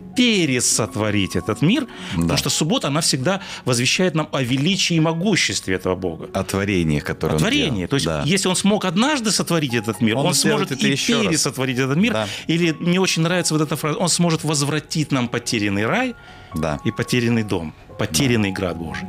пересотворить 0.50 1.36
этот 1.36 1.62
мир, 1.62 1.86
потому 2.14 2.36
что 2.38 2.50
суббота, 2.50 2.88
она 2.88 3.00
всегда 3.00 3.40
возвещает 3.64 4.14
нам 4.14 4.28
о 4.32 4.42
величии 4.42 4.96
и 4.96 5.00
могуществе 5.00 5.74
этого 5.76 5.94
Бога. 5.94 6.28
О 6.34 6.42
творении, 6.44 7.00
которое 7.00 7.32
О 7.32 7.34
он 7.34 7.38
творении. 7.40 7.86
То 7.86 7.96
есть, 7.96 8.06
Да. 8.06 8.22
если 8.26 8.48
он 8.48 8.56
смог 8.56 8.84
однажды 8.84 9.30
сотворить 9.30 9.74
этот 9.74 10.00
мир, 10.00 10.16
Он 10.16 10.26
он, 10.26 10.34
сможет 10.34 10.72
и 10.84 10.90
еще 10.90 11.14
раз. 11.16 11.26
пересотворить 11.26 11.78
этот 11.78 11.96
мир. 11.96 12.12
Да. 12.12 12.26
Или 12.48 12.72
мне 12.80 13.00
очень 13.00 13.22
нравится 13.22 13.54
вот 13.54 13.62
эта 13.62 13.76
фраза, 13.76 13.98
он 13.98 14.08
сможет 14.08 14.44
возвратить 14.70 15.12
нам 15.12 15.28
потерянный 15.28 15.86
рай 15.86 16.14
Да. 16.54 16.78
и 16.86 16.90
потерянный 16.92 17.42
дом, 17.42 17.72
потерянный 17.98 18.52
град 18.52 18.76
Божий. 18.76 19.08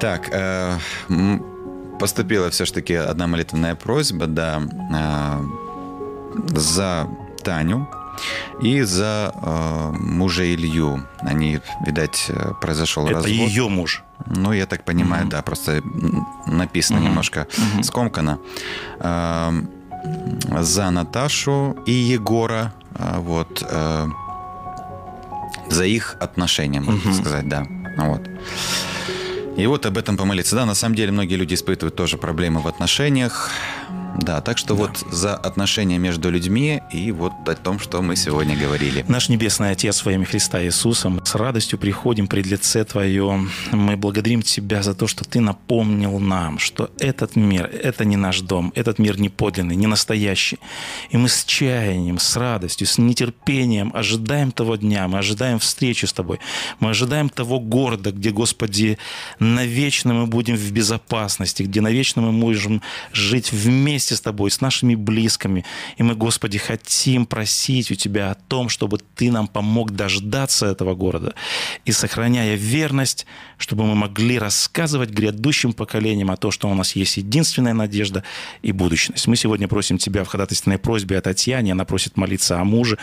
Так, 0.00 0.28
э, 0.32 0.78
поступила 1.98 2.48
все-таки 2.50 2.94
одна 2.94 3.26
молитвенная 3.26 3.74
просьба, 3.74 4.26
да, 4.26 4.60
э, 4.94 6.58
за 6.58 7.06
Таню 7.44 7.86
и 8.62 8.82
за 8.84 9.32
э, 9.34 9.90
мужа 9.98 10.42
Илью. 10.44 11.00
Они, 11.20 11.60
видать, 11.86 12.26
э, 12.28 12.52
произошел 12.60 13.04
Это 13.06 13.14
развод. 13.14 13.30
ее 13.32 13.68
муж. 13.68 14.02
Ну, 14.26 14.52
я 14.52 14.66
так 14.66 14.84
понимаю, 14.84 15.26
да, 15.26 15.42
просто 15.42 15.80
написано 16.46 16.98
немножко 17.00 17.46
скомкано. 17.82 18.38
Э, 19.00 19.52
за 20.60 20.90
Наташу 20.90 21.76
и 21.86 21.92
Егора, 21.92 22.72
э, 22.98 23.18
вот, 23.20 23.62
э, 23.70 24.06
за 25.70 25.84
их 25.84 26.16
отношения, 26.20 26.80
можно 26.80 27.14
сказать, 27.14 27.48
да. 27.48 27.66
Вот. 27.96 28.28
И 29.56 29.66
вот 29.66 29.86
об 29.86 29.96
этом 29.98 30.16
помолиться. 30.16 30.56
Да, 30.56 30.66
на 30.66 30.74
самом 30.74 30.96
деле 30.96 31.12
многие 31.12 31.36
люди 31.36 31.54
испытывают 31.54 31.94
тоже 31.94 32.18
проблемы 32.18 32.60
в 32.60 32.66
отношениях. 32.66 33.50
Да, 34.20 34.40
так 34.40 34.58
что 34.58 34.74
вот 34.74 35.04
за 35.10 35.34
отношения 35.34 35.98
между 35.98 36.30
людьми 36.30 36.80
и 36.92 37.10
вот 37.10 37.32
о 37.46 37.54
том, 37.56 37.78
что 37.80 38.00
мы 38.00 38.14
сегодня 38.16 38.56
говорили. 38.56 39.04
Наш 39.08 39.28
Небесный 39.28 39.72
Отец 39.72 40.04
во 40.04 40.12
имя 40.12 40.24
Христа 40.24 40.62
Иисуса, 40.62 41.08
мы 41.08 41.24
с 41.24 41.34
радостью 41.34 41.78
приходим 41.78 42.28
пред 42.28 42.46
лице 42.46 42.84
Твое. 42.84 43.46
Мы 43.72 43.96
благодарим 43.96 44.42
Тебя 44.42 44.82
за 44.82 44.94
то, 44.94 45.08
что 45.08 45.24
Ты 45.24 45.40
напомнил 45.40 46.18
нам, 46.20 46.58
что 46.58 46.90
этот 46.98 47.34
мир– 47.34 47.64
это 47.82 48.04
не 48.04 48.16
наш 48.16 48.40
дом, 48.40 48.72
этот 48.76 48.98
мир 48.98 49.18
не 49.18 49.28
подлинный, 49.28 49.74
не 49.74 49.88
настоящий. 49.88 50.58
И 51.10 51.16
мы 51.16 51.28
с 51.28 51.44
чаянием, 51.44 52.18
с 52.18 52.36
радостью, 52.36 52.86
с 52.86 52.98
нетерпением 52.98 53.90
ожидаем 53.94 54.52
того 54.52 54.76
дня, 54.76 55.08
мы 55.08 55.18
ожидаем 55.18 55.58
встречи 55.58 56.06
с 56.06 56.12
Тобой, 56.12 56.38
мы 56.78 56.90
ожидаем 56.90 57.28
того 57.28 57.58
города, 57.58 58.12
где, 58.12 58.30
Господи, 58.30 58.98
навечно 59.40 60.14
мы 60.14 60.26
будем 60.26 60.54
в 60.54 60.70
безопасности, 60.70 61.64
где 61.64 61.80
навечно 61.80 62.22
мы 62.22 62.32
можем 62.32 62.80
жить 63.12 63.52
вместе 63.52 64.03
с 64.12 64.20
Тобой, 64.20 64.50
с 64.50 64.60
нашими 64.60 64.94
близкими. 64.94 65.64
И 65.96 66.02
мы, 66.02 66.14
Господи, 66.14 66.58
хотим 66.58 67.26
просить 67.26 67.90
у 67.90 67.94
Тебя 67.94 68.30
о 68.30 68.34
том, 68.34 68.68
чтобы 68.68 68.98
Ты 69.14 69.30
нам 69.30 69.46
помог 69.46 69.92
дождаться 69.92 70.66
этого 70.66 70.94
города. 70.94 71.34
И 71.84 71.92
сохраняя 71.92 72.56
верность, 72.56 73.26
чтобы 73.58 73.84
мы 73.84 73.94
могли 73.94 74.38
рассказывать 74.38 75.10
грядущим 75.10 75.72
поколениям 75.72 76.30
о 76.30 76.36
том, 76.36 76.50
что 76.50 76.68
у 76.68 76.74
нас 76.74 76.96
есть 76.96 77.16
единственная 77.16 77.74
надежда 77.74 78.24
и 78.62 78.72
будущность. 78.72 79.26
Мы 79.26 79.36
сегодня 79.36 79.68
просим 79.68 79.98
Тебя 79.98 80.24
в 80.24 80.28
ходатайственной 80.28 80.78
просьбе 80.78 81.18
о 81.18 81.20
Татьяне, 81.20 81.72
она 81.72 81.84
просит 81.84 82.16
молиться 82.16 82.60
о 82.60 82.64
муже. 82.64 82.98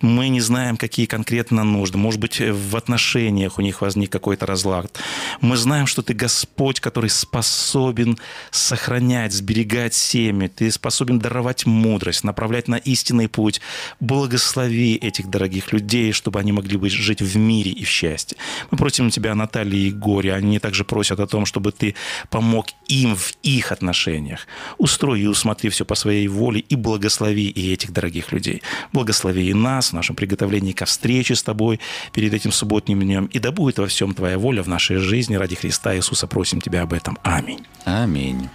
Мы 0.00 0.28
не 0.28 0.40
знаем, 0.40 0.76
какие 0.76 1.06
конкретно 1.06 1.64
нужды. 1.64 1.98
Может 1.98 2.20
быть, 2.20 2.40
в 2.40 2.76
отношениях 2.76 3.58
у 3.58 3.62
них 3.62 3.82
возник 3.82 4.10
какой-то 4.10 4.46
разлад. 4.46 4.98
Мы 5.40 5.56
знаем, 5.56 5.86
что 5.86 6.02
Ты 6.02 6.14
Господь, 6.14 6.80
который 6.80 7.10
способен 7.10 8.18
сохранять, 8.50 9.32
сберегать 9.32 9.94
семьи, 9.94 10.37
знаниями, 10.38 10.48
ты 10.48 10.70
способен 10.70 11.18
даровать 11.18 11.66
мудрость, 11.66 12.24
направлять 12.24 12.68
на 12.68 12.76
истинный 12.76 13.28
путь. 13.28 13.60
Благослови 14.00 14.94
этих 14.94 15.28
дорогих 15.28 15.72
людей, 15.72 16.12
чтобы 16.12 16.40
они 16.40 16.52
могли 16.52 16.76
быть, 16.76 16.92
жить 16.92 17.22
в 17.22 17.36
мире 17.36 17.70
и 17.70 17.84
в 17.84 17.88
счастье. 17.88 18.36
Мы 18.70 18.78
просим 18.78 19.10
Тебя, 19.10 19.34
Наталья 19.34 19.78
и 19.78 19.90
Горе, 19.90 20.34
они 20.34 20.58
также 20.58 20.84
просят 20.84 21.20
о 21.20 21.26
том, 21.26 21.46
чтобы 21.46 21.72
Ты 21.72 21.94
помог 22.30 22.66
им 22.88 23.16
в 23.16 23.32
их 23.42 23.72
отношениях. 23.72 24.46
Устрой 24.78 25.20
и 25.20 25.26
усмотри 25.26 25.70
все 25.70 25.84
по 25.84 25.94
своей 25.94 26.28
воле 26.28 26.60
и 26.60 26.76
благослови 26.76 27.48
и 27.48 27.72
этих 27.72 27.92
дорогих 27.92 28.32
людей. 28.32 28.62
Благослови 28.92 29.50
и 29.50 29.54
нас 29.54 29.90
в 29.90 29.92
нашем 29.94 30.16
приготовлении 30.16 30.72
ко 30.72 30.84
встрече 30.84 31.34
с 31.34 31.42
Тобой 31.42 31.80
перед 32.12 32.34
этим 32.34 32.52
субботним 32.52 33.00
днем. 33.00 33.26
И 33.34 33.38
да 33.38 33.50
будет 33.50 33.78
во 33.78 33.86
всем 33.86 34.14
Твоя 34.14 34.38
воля 34.38 34.62
в 34.62 34.68
нашей 34.68 34.96
жизни 34.96 35.36
ради 35.36 35.56
Христа 35.56 35.94
Иисуса. 35.94 36.26
Просим 36.26 36.60
Тебя 36.60 36.82
об 36.82 36.92
этом. 36.92 37.18
Аминь. 37.22 37.64
Аминь. 37.84 38.48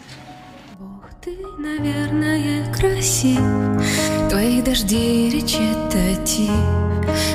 Наверное, 1.58 2.74
красив, 2.74 3.40
Твои 4.30 4.62
дожди 4.62 5.30
речитатив. 5.30 6.50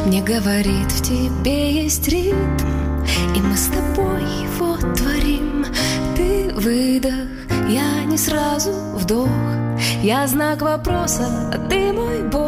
Мне 0.07 0.23
говорит, 0.23 0.91
в 0.91 1.03
тебе 1.03 1.85
есть 1.85 2.09
ритм, 2.09 3.05
И 3.37 3.41
мы 3.41 3.57
с 3.57 3.69
тобой 3.69 4.23
его 4.43 4.77
творим. 4.95 5.67
Ты 6.17 6.53
выдох, 6.53 7.29
я 7.69 8.05
не 8.07 8.19
сразу 8.19 8.73
вдох, 8.95 9.29
Я 10.03 10.27
знак 10.27 10.63
вопроса, 10.63 11.53
а 11.55 11.69
ты 11.69 11.93
мой 11.93 12.23
Бог. 12.23 12.48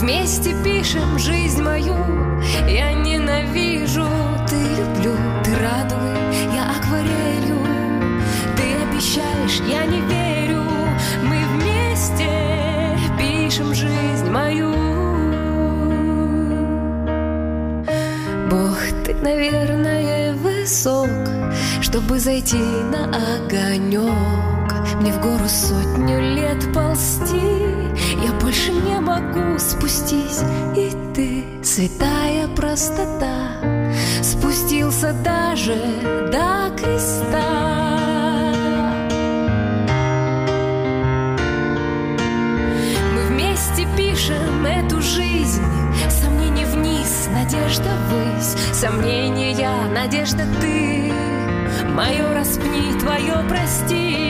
Вместе 0.00 0.54
пишем 0.64 1.18
жизнь 1.18 1.62
мою, 1.62 1.94
я 2.68 2.92
ненавижу, 2.92 4.08
ты 4.48 4.56
люблю, 4.56 5.14
ты 5.44 5.54
радуй, 5.56 6.54
я 6.54 6.70
акварелью, 6.70 7.58
ты 8.56 8.62
обещаешь, 8.82 9.60
я 9.68 9.84
не 9.84 10.00
верю, 10.00 10.62
мы 11.22 11.36
вместе 11.54 12.98
пишем 13.18 13.74
жизнь 13.74 14.30
мою. 14.30 14.72
Бог, 18.48 18.78
ты, 19.04 19.14
наверное, 19.14 20.34
высок, 20.34 21.08
чтобы 21.82 22.18
зайти 22.18 22.56
на 22.56 23.04
огонек. 23.04 24.10
Мне 25.00 25.12
в 25.12 25.20
гору 25.20 25.48
сотню 25.48 26.20
лет 26.20 26.72
ползти, 26.72 27.79
я 28.22 28.32
больше 28.32 28.72
не 28.72 29.00
могу 29.00 29.58
спустись. 29.58 30.40
И 30.76 30.92
ты, 31.14 31.44
святая 31.62 32.48
простота, 32.48 33.56
спустился 34.22 35.12
даже 35.12 35.76
до 36.30 36.74
креста. 36.76 37.70
Мы 43.14 43.22
вместе 43.28 43.86
пишем 43.96 44.64
эту 44.66 45.00
жизнь 45.00 45.62
Сомнение 46.08 46.66
вниз, 46.66 47.28
надежда 47.32 47.90
ввысь 48.08 48.56
Сомнения, 48.72 49.70
надежда 49.92 50.44
ты 50.60 51.12
Мое 51.94 52.34
распни, 52.34 52.98
твое 52.98 53.44
прости 53.48 54.29